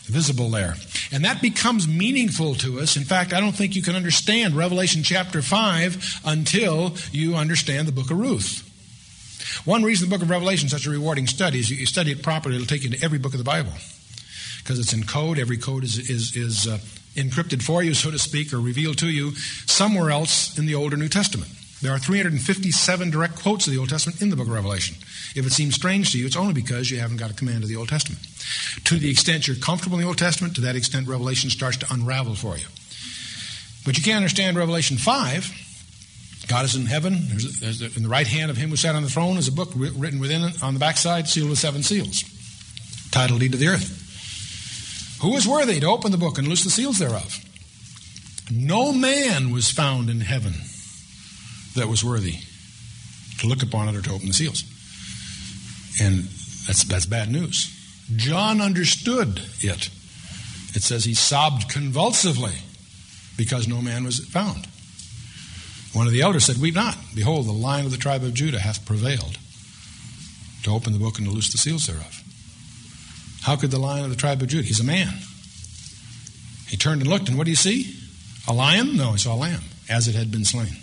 visible 0.05 0.49
there. 0.49 0.75
And 1.11 1.25
that 1.25 1.41
becomes 1.41 1.89
meaningful 1.89 2.55
to 2.55 2.79
us. 2.79 2.95
In 2.95 3.03
fact, 3.03 3.33
I 3.33 3.41
don't 3.41 3.51
think 3.51 3.75
you 3.75 3.81
can 3.81 3.97
understand 3.97 4.55
Revelation 4.55 5.03
chapter 5.03 5.41
5 5.41 6.21
until 6.23 6.95
you 7.11 7.35
understand 7.35 7.85
the 7.85 7.91
book 7.91 8.09
of 8.11 8.17
Ruth. 8.17 8.65
One 9.65 9.83
reason 9.83 10.07
the 10.07 10.15
book 10.15 10.23
of 10.23 10.29
Revelation 10.29 10.67
is 10.67 10.71
such 10.71 10.85
a 10.85 10.89
rewarding 10.89 11.27
study 11.27 11.59
is 11.59 11.69
you 11.69 11.85
study 11.85 12.13
it 12.13 12.23
properly, 12.23 12.55
it'll 12.55 12.65
take 12.65 12.85
you 12.85 12.91
to 12.91 13.03
every 13.03 13.19
book 13.19 13.33
of 13.33 13.39
the 13.39 13.43
Bible. 13.43 13.73
Because 14.59 14.79
it's 14.79 14.93
in 14.93 15.03
code, 15.03 15.37
every 15.37 15.57
code 15.57 15.83
is, 15.83 15.97
is, 16.09 16.37
is 16.37 16.65
uh, 16.65 16.77
encrypted 17.15 17.61
for 17.61 17.83
you, 17.83 17.93
so 17.93 18.09
to 18.09 18.17
speak, 18.17 18.53
or 18.53 18.61
revealed 18.61 18.99
to 18.99 19.09
you 19.09 19.35
somewhere 19.65 20.11
else 20.11 20.57
in 20.57 20.65
the 20.65 20.75
Old 20.75 20.93
or 20.93 20.97
New 20.97 21.09
Testament. 21.09 21.51
There 21.81 21.91
are 21.91 21.97
357 21.97 23.09
direct 23.09 23.41
quotes 23.41 23.65
of 23.65 23.73
the 23.73 23.79
Old 23.79 23.89
Testament 23.89 24.21
in 24.21 24.29
the 24.29 24.35
book 24.35 24.45
of 24.45 24.53
Revelation. 24.53 24.97
If 25.35 25.47
it 25.47 25.51
seems 25.51 25.73
strange 25.73 26.11
to 26.11 26.19
you, 26.19 26.27
it's 26.27 26.35
only 26.35 26.53
because 26.53 26.91
you 26.91 26.99
haven't 26.99 27.17
got 27.17 27.31
a 27.31 27.33
command 27.33 27.63
of 27.63 27.69
the 27.69 27.75
Old 27.75 27.89
Testament. 27.89 28.21
To 28.85 28.99
the 28.99 29.09
extent 29.09 29.47
you're 29.47 29.57
comfortable 29.57 29.97
in 29.97 30.03
the 30.03 30.07
Old 30.07 30.19
Testament, 30.19 30.53
to 30.55 30.61
that 30.61 30.75
extent, 30.75 31.07
Revelation 31.07 31.49
starts 31.49 31.77
to 31.77 31.91
unravel 31.91 32.35
for 32.35 32.55
you. 32.55 32.67
But 33.83 33.97
you 33.97 34.03
can't 34.03 34.17
understand 34.17 34.57
Revelation 34.57 34.97
5. 34.97 36.45
God 36.47 36.65
is 36.65 36.75
in 36.75 36.85
heaven. 36.85 37.15
There's, 37.29 37.59
there's, 37.59 37.97
in 37.97 38.03
the 38.03 38.09
right 38.09 38.27
hand 38.27 38.51
of 38.51 38.57
him 38.57 38.69
who 38.69 38.75
sat 38.75 38.93
on 38.93 39.01
the 39.01 39.09
throne 39.09 39.37
is 39.37 39.47
a 39.47 39.51
book 39.51 39.71
written 39.75 40.19
within 40.19 40.43
it 40.43 40.61
on 40.61 40.75
the 40.75 40.79
backside, 40.79 41.27
sealed 41.27 41.49
with 41.49 41.57
seven 41.57 41.81
seals. 41.81 42.23
Title 43.09 43.39
deed 43.39 43.53
to 43.53 43.57
the 43.57 43.69
earth. 43.69 45.17
Who 45.23 45.35
is 45.35 45.47
worthy 45.47 45.79
to 45.79 45.87
open 45.87 46.11
the 46.11 46.17
book 46.19 46.37
and 46.37 46.47
loose 46.47 46.63
the 46.63 46.69
seals 46.69 46.99
thereof? 46.99 47.43
No 48.51 48.91
man 48.91 49.49
was 49.51 49.71
found 49.71 50.09
in 50.11 50.21
heaven 50.21 50.53
that 51.75 51.87
was 51.87 52.03
worthy 52.03 52.35
to 53.39 53.47
look 53.47 53.63
upon 53.63 53.89
it 53.89 53.95
or 53.95 54.01
to 54.01 54.11
open 54.11 54.27
the 54.27 54.33
seals. 54.33 54.63
And 56.01 56.23
that's, 56.67 56.83
that's 56.83 57.05
bad 57.05 57.29
news. 57.29 57.77
John 58.15 58.61
understood 58.61 59.41
it. 59.61 59.89
It 60.73 60.83
says 60.83 61.05
he 61.05 61.13
sobbed 61.13 61.69
convulsively 61.69 62.55
because 63.37 63.67
no 63.67 63.81
man 63.81 64.03
was 64.03 64.19
found. 64.25 64.67
One 65.93 66.07
of 66.07 66.13
the 66.13 66.21
elders 66.21 66.45
said, 66.45 66.57
Weep 66.57 66.75
not. 66.75 66.97
Behold, 67.13 67.47
the 67.47 67.51
lion 67.51 67.85
of 67.85 67.91
the 67.91 67.97
tribe 67.97 68.23
of 68.23 68.33
Judah 68.33 68.59
hath 68.59 68.85
prevailed 68.85 69.37
to 70.63 70.71
open 70.71 70.93
the 70.93 70.99
book 70.99 71.17
and 71.17 71.27
to 71.27 71.33
loose 71.33 71.51
the 71.51 71.57
seals 71.57 71.87
thereof. 71.87 72.23
How 73.41 73.55
could 73.55 73.71
the 73.71 73.79
lion 73.79 74.05
of 74.05 74.09
the 74.09 74.15
tribe 74.15 74.41
of 74.41 74.47
Judah? 74.47 74.67
He's 74.67 74.79
a 74.79 74.85
man. 74.85 75.11
He 76.69 76.77
turned 76.77 77.01
and 77.01 77.09
looked, 77.09 77.27
and 77.27 77.37
what 77.37 77.45
do 77.45 77.49
you 77.49 77.57
see? 77.57 77.93
A 78.47 78.53
lion? 78.53 78.95
No, 78.95 79.11
he 79.11 79.17
saw 79.17 79.35
a 79.35 79.35
lamb, 79.35 79.61
as 79.89 80.07
it 80.07 80.15
had 80.15 80.31
been 80.31 80.45
slain. 80.45 80.77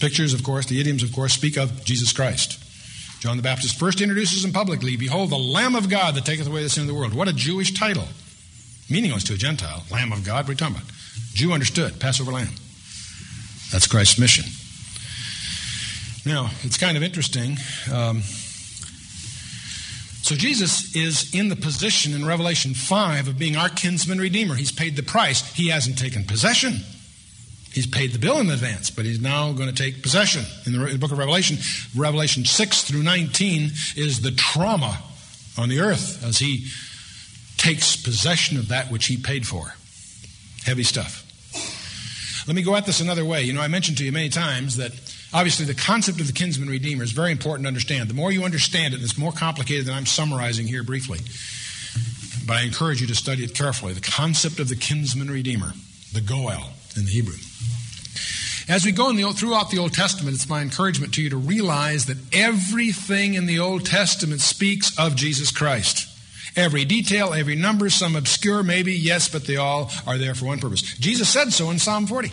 Pictures, 0.00 0.34
of 0.34 0.42
course, 0.42 0.66
the 0.66 0.80
idioms, 0.80 1.02
of 1.02 1.12
course, 1.12 1.32
speak 1.32 1.56
of 1.56 1.84
Jesus 1.84 2.12
Christ. 2.12 2.60
John 3.20 3.36
the 3.36 3.42
Baptist 3.42 3.78
first 3.78 4.00
introduces 4.00 4.44
him 4.44 4.52
publicly 4.52 4.96
Behold, 4.96 5.30
the 5.30 5.38
Lamb 5.38 5.74
of 5.74 5.88
God 5.88 6.14
that 6.14 6.26
taketh 6.26 6.46
away 6.46 6.62
the 6.62 6.68
sin 6.68 6.82
of 6.82 6.88
the 6.88 6.94
world. 6.94 7.14
What 7.14 7.28
a 7.28 7.32
Jewish 7.32 7.72
title. 7.72 8.06
Meaningless 8.90 9.24
to 9.24 9.34
a 9.34 9.36
Gentile. 9.36 9.82
Lamb 9.90 10.12
of 10.12 10.24
God, 10.24 10.46
you 10.46 10.54
talking 10.54 10.76
about? 10.76 10.88
Jew 11.32 11.52
understood, 11.52 11.98
Passover 11.98 12.32
lamb. 12.32 12.48
That's 13.72 13.86
Christ's 13.86 14.18
mission. 14.18 14.44
Now, 16.26 16.50
it's 16.62 16.76
kind 16.76 16.96
of 16.96 17.02
interesting. 17.02 17.56
Um, 17.92 18.22
so, 20.22 20.34
Jesus 20.34 20.94
is 20.94 21.34
in 21.34 21.48
the 21.48 21.56
position 21.56 22.14
in 22.14 22.24
Revelation 22.24 22.72
5 22.72 23.28
of 23.28 23.38
being 23.38 23.56
our 23.56 23.68
kinsman 23.68 24.18
redeemer. 24.18 24.54
He's 24.54 24.72
paid 24.72 24.96
the 24.96 25.02
price, 25.02 25.52
he 25.54 25.68
hasn't 25.68 25.98
taken 25.98 26.24
possession. 26.24 26.74
He's 27.74 27.88
paid 27.88 28.12
the 28.12 28.20
bill 28.20 28.38
in 28.38 28.48
advance, 28.50 28.90
but 28.90 29.04
he's 29.04 29.20
now 29.20 29.52
going 29.52 29.68
to 29.68 29.74
take 29.74 30.00
possession. 30.00 30.44
In 30.64 30.72
the, 30.72 30.96
book 30.96 31.10
of 31.10 31.18
Revelation, 31.18 31.58
Revelation 31.96 32.44
6 32.44 32.84
through 32.84 33.02
19 33.02 33.72
is 33.96 34.20
the 34.20 34.30
trauma 34.30 35.02
on 35.58 35.68
the 35.68 35.80
earth 35.80 36.24
as 36.24 36.38
he 36.38 36.68
takes 37.56 37.96
possession 37.96 38.58
of 38.58 38.68
that 38.68 38.92
which 38.92 39.06
he 39.06 39.16
paid 39.16 39.44
for. 39.44 39.74
Heavy 40.64 40.84
stuff. 40.84 41.22
Let 42.46 42.54
me 42.54 42.62
go 42.62 42.76
at 42.76 42.86
this 42.86 43.00
another 43.00 43.24
way. 43.24 43.42
You 43.42 43.54
know, 43.54 43.60
I 43.60 43.66
mentioned 43.66 43.98
to 43.98 44.04
you 44.04 44.12
many 44.12 44.28
times 44.28 44.76
that 44.76 44.92
obviously 45.32 45.66
the 45.66 45.74
concept 45.74 46.20
of 46.20 46.28
the 46.28 46.32
kinsman 46.32 46.68
redeemer 46.68 47.02
is 47.02 47.10
very 47.10 47.32
important 47.32 47.64
to 47.64 47.68
understand. 47.68 48.08
The 48.08 48.14
more 48.14 48.30
you 48.30 48.44
understand 48.44 48.94
it, 48.94 49.02
it's 49.02 49.18
more 49.18 49.32
complicated 49.32 49.86
than 49.86 49.94
I'm 49.94 50.06
summarizing 50.06 50.68
here 50.68 50.84
briefly, 50.84 51.18
but 52.46 52.56
I 52.56 52.62
encourage 52.62 53.00
you 53.00 53.08
to 53.08 53.16
study 53.16 53.42
it 53.42 53.52
carefully. 53.52 53.94
The 53.94 54.00
concept 54.00 54.60
of 54.60 54.68
the 54.68 54.76
kinsman 54.76 55.28
redeemer, 55.28 55.72
the 56.12 56.20
Goel 56.20 56.70
in 56.96 57.04
the 57.04 57.10
Hebrew. 57.10 57.36
As 58.66 58.84
we 58.84 58.92
go 58.92 59.12
the, 59.12 59.30
throughout 59.32 59.70
the 59.70 59.78
Old 59.78 59.92
Testament, 59.92 60.34
it's 60.34 60.48
my 60.48 60.62
encouragement 60.62 61.14
to 61.14 61.22
you 61.22 61.30
to 61.30 61.36
realize 61.36 62.06
that 62.06 62.16
everything 62.32 63.34
in 63.34 63.46
the 63.46 63.58
Old 63.58 63.84
Testament 63.84 64.40
speaks 64.40 64.98
of 64.98 65.16
Jesus 65.16 65.50
Christ. 65.50 66.08
Every 66.56 66.84
detail, 66.84 67.34
every 67.34 67.56
number, 67.56 67.90
some 67.90 68.16
obscure, 68.16 68.62
maybe, 68.62 68.94
yes, 68.94 69.28
but 69.28 69.44
they 69.44 69.56
all 69.56 69.90
are 70.06 70.16
there 70.16 70.34
for 70.34 70.46
one 70.46 70.60
purpose. 70.60 70.82
Jesus 70.98 71.28
said 71.28 71.52
so 71.52 71.70
in 71.70 71.78
Psalm 71.78 72.06
40. 72.06 72.28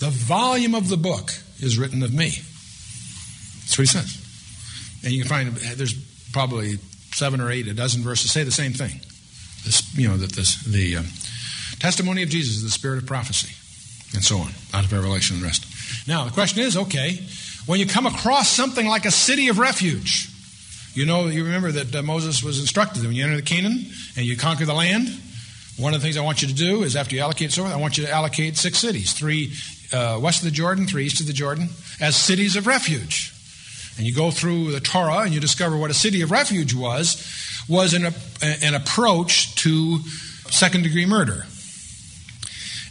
The 0.00 0.10
volume 0.10 0.74
of 0.74 0.88
the 0.88 0.96
book 0.96 1.30
is 1.60 1.78
written 1.78 2.02
of 2.02 2.12
me. 2.12 2.30
That's 2.30 3.78
what 3.78 3.82
he 3.82 3.86
says. 3.86 5.00
And 5.04 5.12
you 5.12 5.22
can 5.22 5.28
find 5.28 5.56
there's 5.76 5.94
probably 6.32 6.78
seven 7.12 7.40
or 7.40 7.50
eight, 7.50 7.68
a 7.68 7.74
dozen 7.74 8.02
verses 8.02 8.32
say 8.32 8.44
the 8.44 8.50
same 8.50 8.72
thing. 8.72 9.00
This, 9.64 9.94
you 9.96 10.08
know 10.08 10.16
that 10.16 10.32
this 10.32 10.64
the 10.64 10.96
um, 10.96 11.06
testimony 11.78 12.22
of 12.22 12.28
Jesus 12.28 12.62
the 12.62 12.70
spirit 12.70 12.98
of 12.98 13.06
prophecy, 13.06 13.54
and 14.14 14.24
so 14.24 14.38
on, 14.38 14.50
out 14.74 14.84
of 14.84 14.92
Revelation 14.92 15.36
and 15.36 15.42
the 15.42 15.46
rest. 15.46 15.64
Now 16.08 16.24
the 16.24 16.30
question 16.30 16.62
is, 16.62 16.76
okay, 16.76 17.18
when 17.66 17.80
you 17.80 17.86
come 17.86 18.06
across 18.06 18.48
something 18.48 18.86
like 18.86 19.04
a 19.04 19.10
city 19.10 19.48
of 19.48 19.58
refuge, 19.58 20.28
you 20.94 21.06
know, 21.06 21.26
you 21.26 21.44
remember 21.44 21.70
that 21.72 21.94
uh, 21.94 22.02
Moses 22.02 22.42
was 22.42 22.58
instructed 22.58 23.02
that 23.02 23.06
when 23.06 23.16
you 23.16 23.24
enter 23.24 23.36
the 23.36 23.42
Canaan 23.42 23.84
and 24.16 24.26
you 24.26 24.36
conquer 24.36 24.64
the 24.64 24.74
land, 24.74 25.08
one 25.78 25.94
of 25.94 26.00
the 26.00 26.04
things 26.04 26.16
I 26.16 26.22
want 26.22 26.42
you 26.42 26.48
to 26.48 26.54
do 26.54 26.82
is 26.82 26.96
after 26.96 27.14
you 27.14 27.22
allocate 27.22 27.52
so 27.52 27.64
I 27.64 27.76
want 27.76 27.96
you 27.96 28.04
to 28.04 28.10
allocate 28.10 28.56
six 28.56 28.78
cities, 28.78 29.12
three 29.12 29.52
uh, 29.92 30.18
west 30.20 30.40
of 30.40 30.44
the 30.46 30.50
Jordan, 30.50 30.86
three 30.86 31.06
east 31.06 31.20
of 31.20 31.26
the 31.26 31.32
Jordan, 31.32 31.68
as 32.00 32.16
cities 32.16 32.56
of 32.56 32.66
refuge. 32.66 33.32
And 33.96 34.06
you 34.06 34.14
go 34.14 34.30
through 34.30 34.72
the 34.72 34.80
Torah 34.80 35.20
and 35.20 35.32
you 35.32 35.40
discover 35.40 35.76
what 35.76 35.90
a 35.90 35.94
city 35.94 36.22
of 36.22 36.30
refuge 36.30 36.74
was, 36.74 37.64
was 37.68 37.94
an, 37.94 38.06
an 38.42 38.74
approach 38.74 39.54
to 39.56 40.00
second 40.50 40.82
degree 40.82 41.06
murder. 41.06 41.46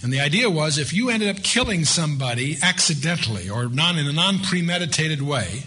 And 0.02 0.14
the 0.14 0.22
idea 0.22 0.50
was 0.50 0.78
if 0.78 0.94
you 0.94 1.10
ended 1.10 1.36
up 1.36 1.44
killing 1.44 1.84
somebody 1.84 2.58
accidentally 2.62 3.50
or 3.50 3.68
non, 3.68 3.98
in 3.98 4.08
a 4.08 4.14
non 4.14 4.40
premeditated 4.40 5.22
way, 5.22 5.64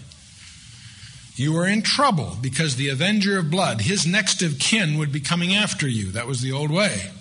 you 1.35 1.53
were 1.53 1.67
in 1.67 1.81
trouble 1.81 2.37
because 2.41 2.75
the 2.75 2.89
avenger 2.89 3.37
of 3.37 3.49
blood, 3.49 3.81
his 3.81 4.05
next 4.05 4.41
of 4.41 4.59
kin, 4.59 4.97
would 4.97 5.11
be 5.11 5.19
coming 5.19 5.53
after 5.53 5.87
you. 5.87 6.11
That 6.11 6.27
was 6.27 6.41
the 6.41 6.51
old 6.51 6.71
way. 6.71 7.11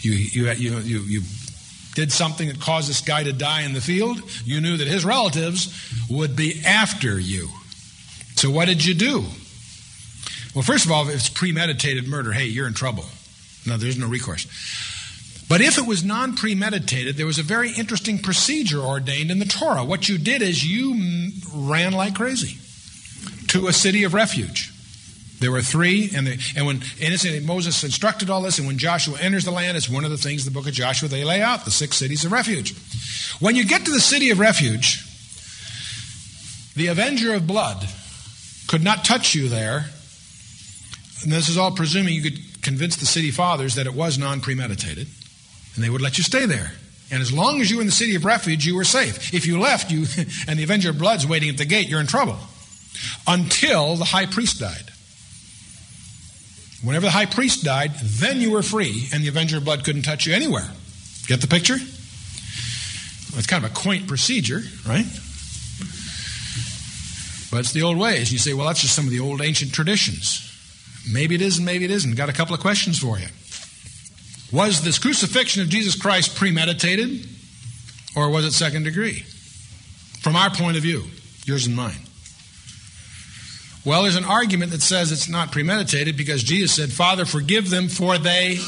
You, 0.00 0.12
you, 0.12 0.50
you, 0.52 0.78
you, 0.78 0.98
you 1.00 1.22
did 1.94 2.12
something 2.12 2.48
that 2.48 2.60
caused 2.60 2.88
this 2.88 3.00
guy 3.00 3.22
to 3.22 3.32
die 3.32 3.62
in 3.62 3.72
the 3.72 3.80
field, 3.80 4.20
you 4.44 4.60
knew 4.60 4.76
that 4.76 4.88
his 4.88 5.04
relatives 5.04 5.72
would 6.10 6.36
be 6.36 6.60
after 6.64 7.18
you. 7.18 7.48
So, 8.36 8.50
what 8.50 8.66
did 8.66 8.84
you 8.84 8.94
do? 8.94 9.24
Well, 10.54 10.62
first 10.62 10.84
of 10.84 10.92
all, 10.92 11.08
if 11.08 11.14
it's 11.14 11.28
premeditated 11.28 12.06
murder, 12.06 12.32
hey, 12.32 12.46
you're 12.46 12.66
in 12.66 12.74
trouble. 12.74 13.04
No, 13.66 13.76
there's 13.76 13.98
no 13.98 14.08
recourse. 14.08 14.46
But 15.48 15.60
if 15.60 15.78
it 15.78 15.86
was 15.86 16.02
non 16.02 16.34
premeditated, 16.36 17.16
there 17.16 17.26
was 17.26 17.38
a 17.38 17.42
very 17.42 17.72
interesting 17.72 18.18
procedure 18.18 18.80
ordained 18.80 19.30
in 19.30 19.38
the 19.38 19.44
Torah. 19.44 19.84
What 19.84 20.08
you 20.08 20.18
did 20.18 20.42
is 20.42 20.64
you 20.64 21.30
ran 21.54 21.92
like 21.92 22.14
crazy 22.14 22.58
to 23.48 23.68
a 23.68 23.72
city 23.72 24.04
of 24.04 24.14
refuge. 24.14 24.72
There 25.40 25.50
were 25.50 25.62
three, 25.62 26.10
and, 26.14 26.26
they, 26.26 26.38
and 26.56 26.66
when 26.66 26.80
and 27.02 27.46
Moses 27.46 27.84
instructed 27.84 28.30
all 28.30 28.40
this, 28.40 28.58
and 28.58 28.66
when 28.66 28.78
Joshua 28.78 29.18
enters 29.20 29.44
the 29.44 29.50
land, 29.50 29.76
it's 29.76 29.88
one 29.88 30.04
of 30.04 30.10
the 30.10 30.16
things 30.16 30.46
in 30.46 30.52
the 30.52 30.58
book 30.58 30.68
of 30.68 30.74
Joshua 30.74 31.08
they 31.08 31.24
lay 31.24 31.42
out 31.42 31.64
the 31.64 31.70
six 31.70 31.96
cities 31.96 32.24
of 32.24 32.32
refuge. 32.32 32.74
When 33.40 33.56
you 33.56 33.64
get 33.64 33.84
to 33.84 33.90
the 33.90 34.00
city 34.00 34.30
of 34.30 34.38
refuge, 34.38 35.04
the 36.74 36.86
avenger 36.86 37.34
of 37.34 37.46
blood 37.46 37.86
could 38.66 38.82
not 38.82 39.04
touch 39.04 39.34
you 39.34 39.48
there. 39.48 39.90
And 41.22 41.32
this 41.32 41.48
is 41.48 41.58
all 41.58 41.72
presuming 41.72 42.14
you 42.14 42.22
could 42.22 42.62
convince 42.62 42.96
the 42.96 43.06
city 43.06 43.30
fathers 43.30 43.74
that 43.74 43.86
it 43.86 43.94
was 43.94 44.18
non 44.18 44.40
premeditated, 44.40 45.08
and 45.74 45.84
they 45.84 45.90
would 45.90 46.00
let 46.00 46.18
you 46.18 46.24
stay 46.24 46.46
there. 46.46 46.72
And 47.10 47.20
as 47.20 47.32
long 47.32 47.60
as 47.60 47.70
you 47.70 47.76
were 47.76 47.82
in 47.82 47.86
the 47.86 47.92
city 47.92 48.14
of 48.16 48.24
refuge, 48.24 48.66
you 48.66 48.74
were 48.74 48.84
safe. 48.84 49.34
If 49.34 49.46
you 49.46 49.60
left, 49.60 49.90
you 49.90 50.06
and 50.48 50.58
the 50.58 50.64
avenger 50.64 50.90
of 50.90 50.98
blood's 50.98 51.26
waiting 51.26 51.48
at 51.48 51.58
the 51.58 51.64
gate, 51.64 51.88
you're 51.88 52.00
in 52.00 52.06
trouble. 52.06 52.38
Until 53.26 53.96
the 53.96 54.04
high 54.04 54.26
priest 54.26 54.60
died. 54.60 54.90
Whenever 56.82 57.06
the 57.06 57.12
high 57.12 57.26
priest 57.26 57.64
died, 57.64 57.92
then 58.02 58.40
you 58.40 58.50
were 58.50 58.62
free, 58.62 59.08
and 59.12 59.24
the 59.24 59.28
avenger 59.28 59.56
of 59.56 59.64
blood 59.64 59.84
couldn't 59.84 60.02
touch 60.02 60.26
you 60.26 60.34
anywhere. 60.34 60.68
Get 61.26 61.40
the 61.40 61.46
picture? 61.46 61.76
It's 61.76 63.46
kind 63.46 63.64
of 63.64 63.70
a 63.70 63.74
quaint 63.74 64.06
procedure, 64.06 64.62
right? 64.86 65.06
But 67.50 67.60
it's 67.60 67.72
the 67.72 67.82
old 67.82 67.98
ways. 67.98 68.32
You 68.32 68.38
say, 68.38 68.52
well, 68.52 68.66
that's 68.66 68.82
just 68.82 68.94
some 68.94 69.06
of 69.06 69.10
the 69.10 69.20
old 69.20 69.40
ancient 69.40 69.72
traditions. 69.72 70.50
Maybe 71.10 71.34
it 71.34 71.40
is 71.40 71.56
and 71.56 71.66
maybe 71.66 71.84
it 71.84 71.90
isn't. 71.90 72.16
Got 72.16 72.28
a 72.28 72.32
couple 72.32 72.54
of 72.54 72.60
questions 72.60 72.98
for 72.98 73.18
you. 73.18 73.26
Was 74.52 74.82
this 74.82 74.98
crucifixion 74.98 75.62
of 75.62 75.68
Jesus 75.68 76.00
Christ 76.00 76.36
premeditated, 76.36 77.26
or 78.16 78.30
was 78.30 78.44
it 78.44 78.52
second 78.52 78.84
degree? 78.84 79.24
From 80.20 80.36
our 80.36 80.50
point 80.50 80.76
of 80.76 80.82
view, 80.82 81.04
yours 81.44 81.66
and 81.66 81.76
mine. 81.76 82.04
Well, 83.84 84.02
there's 84.02 84.16
an 84.16 84.24
argument 84.24 84.70
that 84.72 84.80
says 84.80 85.12
it's 85.12 85.28
not 85.28 85.52
premeditated 85.52 86.16
because 86.16 86.42
Jesus 86.42 86.72
said, 86.72 86.90
Father, 86.90 87.26
forgive 87.26 87.68
them, 87.68 87.88
for 87.88 88.16
they 88.16 88.58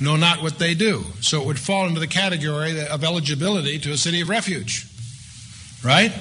know 0.00 0.16
not 0.16 0.42
what 0.42 0.58
they 0.58 0.74
do. 0.74 1.04
So 1.20 1.42
it 1.42 1.46
would 1.46 1.58
fall 1.58 1.86
into 1.86 2.00
the 2.00 2.06
category 2.06 2.86
of 2.86 3.04
eligibility 3.04 3.78
to 3.80 3.92
a 3.92 3.98
city 3.98 4.22
of 4.22 4.30
refuge. 4.30 4.86
Right? 5.84 6.12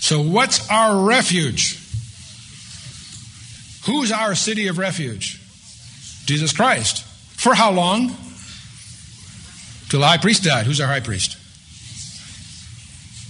So, 0.00 0.20
what's 0.20 0.68
our 0.70 1.04
refuge? 1.04 1.80
Who's 3.86 4.12
our 4.12 4.34
city 4.34 4.68
of 4.68 4.78
refuge? 4.78 5.40
Jesus 6.26 6.52
Christ. 6.52 7.03
For 7.44 7.54
how 7.54 7.72
long? 7.72 8.08
Till 9.90 10.00
the 10.00 10.06
high 10.06 10.16
priest 10.16 10.44
died. 10.44 10.64
Who's 10.64 10.80
our 10.80 10.86
high 10.86 11.00
priest? 11.00 11.36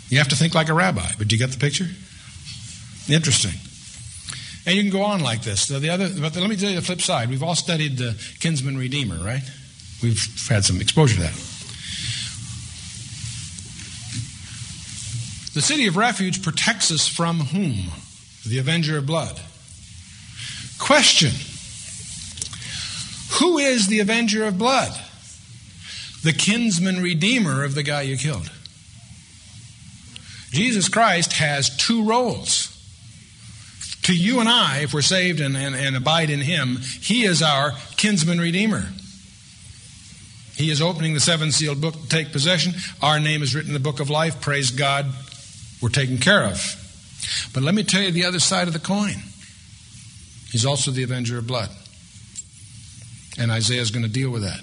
You 0.09 0.19
have 0.19 0.29
to 0.29 0.37
think 0.37 0.55
like 0.55 0.69
a 0.69 0.73
rabbi, 0.73 1.11
but 1.19 1.27
do 1.27 1.35
you 1.35 1.41
get 1.41 1.51
the 1.51 1.59
picture? 1.59 1.89
Interesting. 3.13 3.59
And 4.67 4.77
you 4.77 4.83
can 4.83 4.93
go 4.93 5.03
on 5.03 5.21
like 5.21 5.43
this. 5.43 5.67
So 5.67 5.81
the 5.81 5.91
other, 5.91 6.09
but 6.21 6.37
let 6.37 6.49
me 6.49 6.55
tell 6.55 6.71
you 6.71 6.77
the 6.77 6.83
flip 6.83 7.01
side. 7.01 7.29
We've 7.29 7.43
all 7.43 7.57
studied 7.57 7.99
the 7.99 8.15
kinsman 8.39 8.79
redeemer, 8.79 9.17
right? 9.17 9.43
We've 10.01 10.23
had 10.49 10.65
some 10.65 10.81
exposure 10.81 11.17
to 11.17 11.23
that. 11.23 11.35
The 15.55 15.61
city 15.61 15.89
of 15.89 15.97
refuge 15.97 16.41
protects 16.41 16.93
us 16.93 17.09
from 17.09 17.41
whom? 17.41 17.91
The 18.47 18.61
avenger 18.61 18.97
of 18.97 19.07
blood. 19.07 19.41
Question 20.79 21.33
Who 23.41 23.59
is 23.59 23.89
the 23.89 24.01
avenger 24.01 24.45
of 24.45 24.59
blood? 24.59 24.93
The 26.23 26.33
kinsman 26.33 27.03
redeemer 27.03 27.65
of 27.65 27.75
the 27.75 27.83
guy 27.83 28.03
you 28.03 28.17
killed. 28.17 28.51
Jesus 30.51 30.89
Christ 30.89 31.35
has 31.35 31.77
two 31.77 32.05
roles 32.05 32.71
to 34.05 34.15
you 34.15 34.41
and 34.41 34.49
I, 34.49 34.81
if 34.81 34.93
we're 34.93 35.03
saved 35.03 35.41
and, 35.41 35.57
and, 35.57 35.75
and 35.75 35.97
abide 35.97 36.31
in 36.31 36.41
Him, 36.41 36.79
He 37.01 37.25
is 37.25 37.43
our 37.43 37.73
kinsman 37.97 38.39
redeemer. 38.39 38.87
He 40.57 40.71
is 40.71 40.81
opening 40.81 41.15
the 41.15 41.21
seven 41.21 41.51
sealed 41.51 41.81
book 41.81 41.95
to 41.95 42.09
take 42.09 42.31
possession. 42.31 42.75
Our 43.03 43.19
name 43.19 43.43
is 43.43 43.55
written 43.55 43.71
in 43.71 43.75
the 43.75 43.81
book 43.81 43.99
of 43.99 44.11
life. 44.11 44.41
Praise 44.41 44.71
God, 44.71 45.07
we're 45.83 45.89
taken 45.89 46.19
care 46.19 46.45
of. 46.45 46.61
But 47.53 47.63
let 47.63 47.75
me 47.75 47.83
tell 47.83 48.03
you 48.03 48.13
the 48.13 48.27
other 48.27 48.39
side 48.39 48.69
of 48.69 48.75
the 48.75 48.79
coin. 48.79 49.17
He's 50.53 50.67
also 50.67 50.91
the 50.91 51.03
avenger 51.03 51.39
of 51.39 51.47
blood. 51.47 51.71
And 53.39 53.51
Isaiah 53.51 53.81
is 53.81 53.91
going 53.91 54.05
to 54.05 54.13
deal 54.13 54.31
with 54.31 54.43
that. 54.43 54.61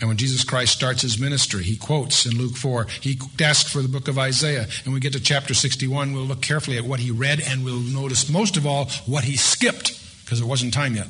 And 0.00 0.08
when 0.08 0.16
Jesus 0.16 0.42
Christ 0.42 0.72
starts 0.72 1.02
his 1.02 1.18
ministry, 1.18 1.62
he 1.62 1.76
quotes 1.76 2.26
in 2.26 2.36
Luke 2.36 2.56
4, 2.56 2.86
he 3.00 3.20
asks 3.40 3.70
for 3.70 3.82
the 3.82 3.88
book 3.88 4.08
of 4.08 4.18
Isaiah. 4.18 4.66
And 4.84 4.92
we 4.92 4.98
get 4.98 5.12
to 5.12 5.20
chapter 5.20 5.54
61, 5.54 6.12
we'll 6.12 6.24
look 6.24 6.42
carefully 6.42 6.76
at 6.76 6.84
what 6.84 6.98
he 6.98 7.12
read 7.12 7.40
and 7.40 7.64
we'll 7.64 7.80
notice 7.80 8.28
most 8.28 8.56
of 8.56 8.66
all 8.66 8.86
what 9.06 9.22
he 9.22 9.36
skipped 9.36 10.00
because 10.24 10.40
it 10.40 10.44
wasn't 10.44 10.74
time 10.74 10.96
yet. 10.96 11.06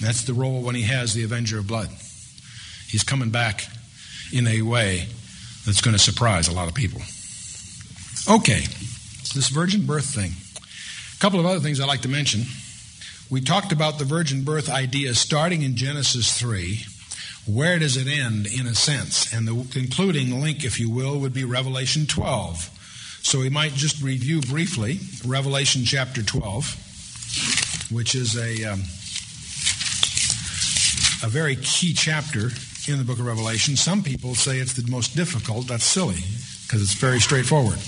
That's 0.00 0.24
the 0.24 0.34
role 0.34 0.62
when 0.62 0.74
he 0.74 0.82
has 0.82 1.14
the 1.14 1.22
Avenger 1.22 1.60
of 1.60 1.68
Blood. 1.68 1.90
He's 2.88 3.04
coming 3.04 3.30
back 3.30 3.66
in 4.32 4.48
a 4.48 4.62
way 4.62 5.06
that's 5.64 5.80
going 5.80 5.94
to 5.94 6.02
surprise 6.02 6.48
a 6.48 6.52
lot 6.52 6.66
of 6.66 6.74
people. 6.74 7.00
Okay, 8.28 8.66
this 9.34 9.48
virgin 9.48 9.86
birth 9.86 10.06
thing. 10.06 10.32
A 11.14 11.20
couple 11.20 11.38
of 11.38 11.46
other 11.46 11.60
things 11.60 11.80
I'd 11.80 11.86
like 11.86 12.02
to 12.02 12.08
mention. 12.08 12.42
We 13.32 13.40
talked 13.40 13.72
about 13.72 13.98
the 13.98 14.04
virgin 14.04 14.44
birth 14.44 14.68
idea 14.68 15.14
starting 15.14 15.62
in 15.62 15.74
Genesis 15.74 16.38
3 16.38 16.84
where 17.46 17.78
does 17.78 17.96
it 17.96 18.06
end, 18.06 18.46
in 18.46 18.66
a 18.66 18.74
sense? 18.74 19.32
And 19.32 19.48
the 19.48 19.66
concluding 19.72 20.42
link, 20.42 20.64
if 20.64 20.78
you 20.78 20.90
will, 20.90 21.18
would 21.18 21.32
be 21.32 21.42
Revelation 21.44 22.04
12. 22.06 22.68
So 23.22 23.38
we 23.38 23.48
might 23.48 23.72
just 23.72 24.02
review 24.02 24.42
briefly 24.42 25.00
Revelation 25.26 25.82
chapter 25.86 26.22
12, 26.22 27.88
which 27.90 28.14
is 28.14 28.36
a, 28.36 28.64
um, 28.64 28.80
a 31.24 31.30
very 31.30 31.56
key 31.56 31.94
chapter 31.94 32.50
in 32.86 32.98
the 32.98 33.04
book 33.04 33.18
of 33.18 33.24
Revelation. 33.24 33.76
Some 33.76 34.02
people 34.02 34.34
say 34.34 34.58
it's 34.58 34.74
the 34.74 34.88
most 34.90 35.16
difficult. 35.16 35.68
That's 35.68 35.84
silly 35.84 36.22
because 36.66 36.82
it's 36.82 36.94
very 36.94 37.18
straightforward. 37.18 37.78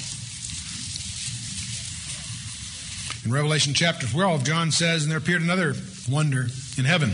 In 3.24 3.32
Revelation 3.32 3.72
chapter 3.72 4.06
12, 4.06 4.44
John 4.44 4.70
says, 4.70 5.02
And 5.02 5.10
there 5.10 5.18
appeared 5.18 5.42
another 5.42 5.74
wonder 6.10 6.46
in 6.76 6.84
heaven 6.84 7.12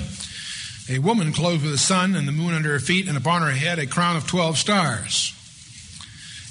a 0.89 0.99
woman 0.99 1.33
clothed 1.33 1.63
with 1.63 1.71
the 1.71 1.79
sun 1.79 2.17
and 2.17 2.27
the 2.27 2.33
moon 2.33 2.53
under 2.53 2.71
her 2.73 2.81
feet, 2.81 3.07
and 3.07 3.17
upon 3.17 3.43
her 3.43 3.53
head 3.53 3.79
a 3.79 3.87
crown 3.87 4.17
of 4.17 4.27
12 4.27 4.59
stars. 4.59 5.33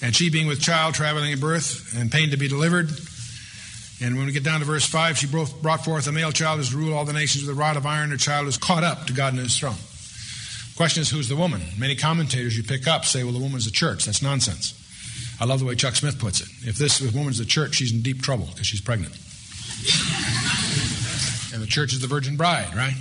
And 0.01 0.15
she, 0.15 0.29
being 0.29 0.47
with 0.47 0.61
child, 0.61 0.93
traveling 0.93 1.33
in 1.33 1.39
birth, 1.41 1.93
and 1.97 2.09
pain 2.09 2.29
to 2.29 2.37
be 2.37 2.47
delivered, 2.47 2.89
and 4.01 4.15
when 4.15 4.27
we 4.27 4.31
get 4.31 4.43
down 4.43 4.61
to 4.61 4.65
verse 4.65 4.85
5, 4.85 5.17
she 5.17 5.27
brought 5.27 5.83
forth 5.83 6.07
a 6.07 6.11
male 6.13 6.31
child 6.31 6.61
as 6.61 6.69
to 6.69 6.77
rule 6.77 6.93
all 6.93 7.03
the 7.03 7.11
nations 7.11 7.45
with 7.45 7.53
a 7.53 7.59
rod 7.59 7.75
of 7.75 7.85
iron. 7.85 8.11
Her 8.11 8.17
child 8.17 8.47
is 8.47 8.57
caught 8.57 8.85
up 8.85 9.07
to 9.07 9.13
God 9.13 9.33
and 9.33 9.41
his 9.41 9.59
throne. 9.59 9.75
Question 10.77 11.01
is, 11.01 11.09
who's 11.09 11.27
the 11.27 11.35
woman? 11.35 11.61
Many 11.77 11.97
commentators 11.97 12.55
you 12.55 12.63
pick 12.63 12.87
up 12.87 13.03
say, 13.03 13.25
well, 13.25 13.33
the 13.33 13.39
woman's 13.39 13.65
the 13.65 13.71
church. 13.71 14.05
That's 14.05 14.21
nonsense. 14.21 14.73
I 15.41 15.43
love 15.43 15.59
the 15.59 15.65
way 15.65 15.75
Chuck 15.75 15.95
Smith 15.95 16.17
puts 16.17 16.39
it. 16.39 16.47
If 16.65 16.77
this 16.77 17.01
woman's 17.13 17.39
the 17.39 17.45
church, 17.45 17.75
she's 17.75 17.91
in 17.91 18.01
deep 18.01 18.21
trouble 18.21 18.45
because 18.45 18.67
she's 18.67 18.79
pregnant. 18.79 19.13
And 21.53 21.61
the 21.61 21.67
church 21.67 21.93
is 21.93 21.99
the 21.99 22.07
virgin 22.07 22.37
bride, 22.37 22.75
right? 22.75 22.93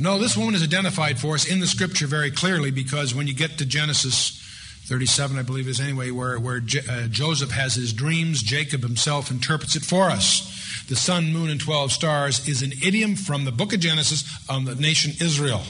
No, 0.00 0.18
this 0.18 0.36
woman 0.36 0.54
is 0.54 0.62
identified 0.62 1.18
for 1.18 1.34
us 1.34 1.48
in 1.48 1.58
the 1.60 1.66
scripture 1.66 2.06
very 2.06 2.30
clearly 2.30 2.70
because 2.70 3.14
when 3.14 3.26
you 3.26 3.34
get 3.34 3.58
to 3.58 3.66
Genesis 3.66 4.40
37, 4.86 5.36
I 5.38 5.42
believe 5.42 5.66
it 5.66 5.70
is 5.70 5.80
anyway, 5.80 6.10
where, 6.10 6.38
where 6.38 6.62
uh, 6.88 7.08
Joseph 7.08 7.50
has 7.50 7.74
his 7.74 7.92
dreams, 7.92 8.42
Jacob 8.42 8.82
himself 8.82 9.30
interprets 9.30 9.76
it 9.76 9.84
for 9.84 10.04
us. 10.04 10.84
The 10.88 10.96
sun, 10.96 11.32
moon, 11.32 11.50
and 11.50 11.60
12 11.60 11.92
stars 11.92 12.48
is 12.48 12.62
an 12.62 12.72
idiom 12.82 13.16
from 13.16 13.44
the 13.44 13.52
book 13.52 13.74
of 13.74 13.80
Genesis 13.80 14.24
on 14.48 14.64
the 14.64 14.74
nation 14.74 15.12
Israel. 15.20 15.62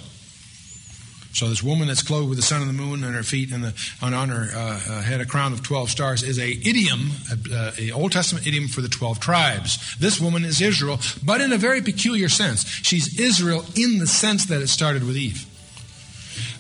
So 1.33 1.49
this 1.49 1.63
woman 1.63 1.89
that's 1.89 2.03
clothed 2.03 2.29
with 2.29 2.39
the 2.39 2.43
sun 2.43 2.63
and 2.63 2.69
the 2.69 2.75
moon 2.75 3.05
and 3.05 3.15
her 3.15 3.23
feet 3.23 3.53
and 3.53 3.63
the, 3.63 3.75
on, 4.03 4.15
on 4.15 4.31
her 4.31 4.49
uh, 4.55 4.81
uh, 4.89 5.03
head 5.03 5.21
a 5.21 5.27
crown 5.27 5.53
of 5.53 5.63
12 5.63 5.91
stars 5.91 6.23
is 6.23 6.39
a 6.39 6.51
idiom, 6.51 7.11
a, 7.53 7.73
a 7.79 7.91
Old 7.93 8.13
Testament 8.13 8.47
idiom 8.47 8.67
for 8.69 8.81
the 8.81 8.89
12 8.89 9.21
tribes. 9.21 9.97
This 9.99 10.21
woman 10.21 10.45
is 10.45 10.61
Israel, 10.61 10.99
but 11.25 11.41
in 11.41 11.53
a 11.53 11.59
very 11.59 11.83
peculiar 11.83 12.29
sense. 12.29 12.65
She's 12.67 13.21
Israel 13.21 13.65
in 13.77 13.99
the 13.99 14.07
sense 14.07 14.47
that 14.47 14.63
it 14.63 14.69
started 14.69 15.05
with 15.05 15.17
Eve. 15.17 15.47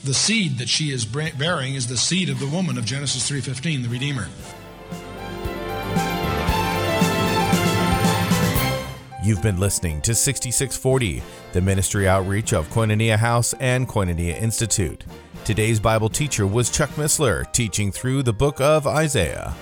The 0.05 0.15
seed 0.15 0.59
that 0.59 0.69
she 0.69 0.91
is 0.91 1.05
bearing 1.05 1.75
is 1.75 1.89
the 1.89 1.97
seed 1.97 2.29
of 2.29 2.39
the 2.39 2.47
woman 2.47 2.79
of 2.79 2.85
Genesis 2.85 3.29
3:15, 3.29 3.83
the 3.83 3.89
Redeemer. 3.89 4.29
You've 9.29 9.43
been 9.43 9.61
listening 9.61 10.01
to 10.01 10.15
6640, 10.15 11.23
the 11.53 11.61
ministry 11.61 12.09
outreach 12.09 12.55
of 12.55 12.67
Koinonia 12.71 13.19
House 13.19 13.53
and 13.61 13.87
Koinonia 13.87 14.41
Institute. 14.41 15.05
Today's 15.45 15.79
Bible 15.79 16.09
teacher 16.09 16.47
was 16.47 16.71
Chuck 16.71 16.89
Missler, 16.93 17.45
teaching 17.53 17.93
through 17.93 18.23
the 18.23 18.33
book 18.33 18.59
of 18.59 18.87
Isaiah. 18.87 19.55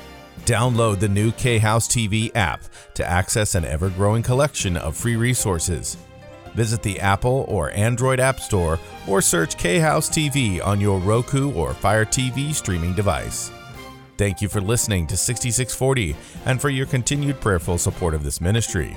Download 0.45 1.01
the 1.01 1.09
new 1.09 1.33
K 1.33 1.59
House 1.59 1.89
TV 1.89 2.31
app 2.37 2.63
to 2.95 3.05
access 3.05 3.57
an 3.57 3.65
ever 3.65 3.91
growing 3.91 4.23
collection 4.23 4.77
of 4.77 4.97
free 4.97 5.17
resources. 5.17 5.97
Visit 6.55 6.85
the 6.85 7.01
Apple 7.01 7.45
or 7.49 7.73
Android 7.73 8.21
App 8.21 8.39
Store 8.39 8.79
or 9.09 9.21
search 9.21 9.59
K 9.59 9.81
House 9.81 10.09
TV 10.09 10.65
on 10.65 10.81
your 10.81 11.01
Roku 11.01 11.53
or 11.55 11.75
Fire 11.75 12.05
TV 12.05 12.55
streaming 12.55 12.95
device. 12.95 13.51
Thank 14.17 14.41
you 14.41 14.49
for 14.49 14.61
listening 14.61 15.09
to 15.09 15.17
6640 15.17 16.15
and 16.45 16.61
for 16.61 16.71
your 16.71 16.87
continued 16.87 17.41
prayerful 17.41 17.79
support 17.79 18.15
of 18.15 18.23
this 18.23 18.41
ministry. 18.41 18.97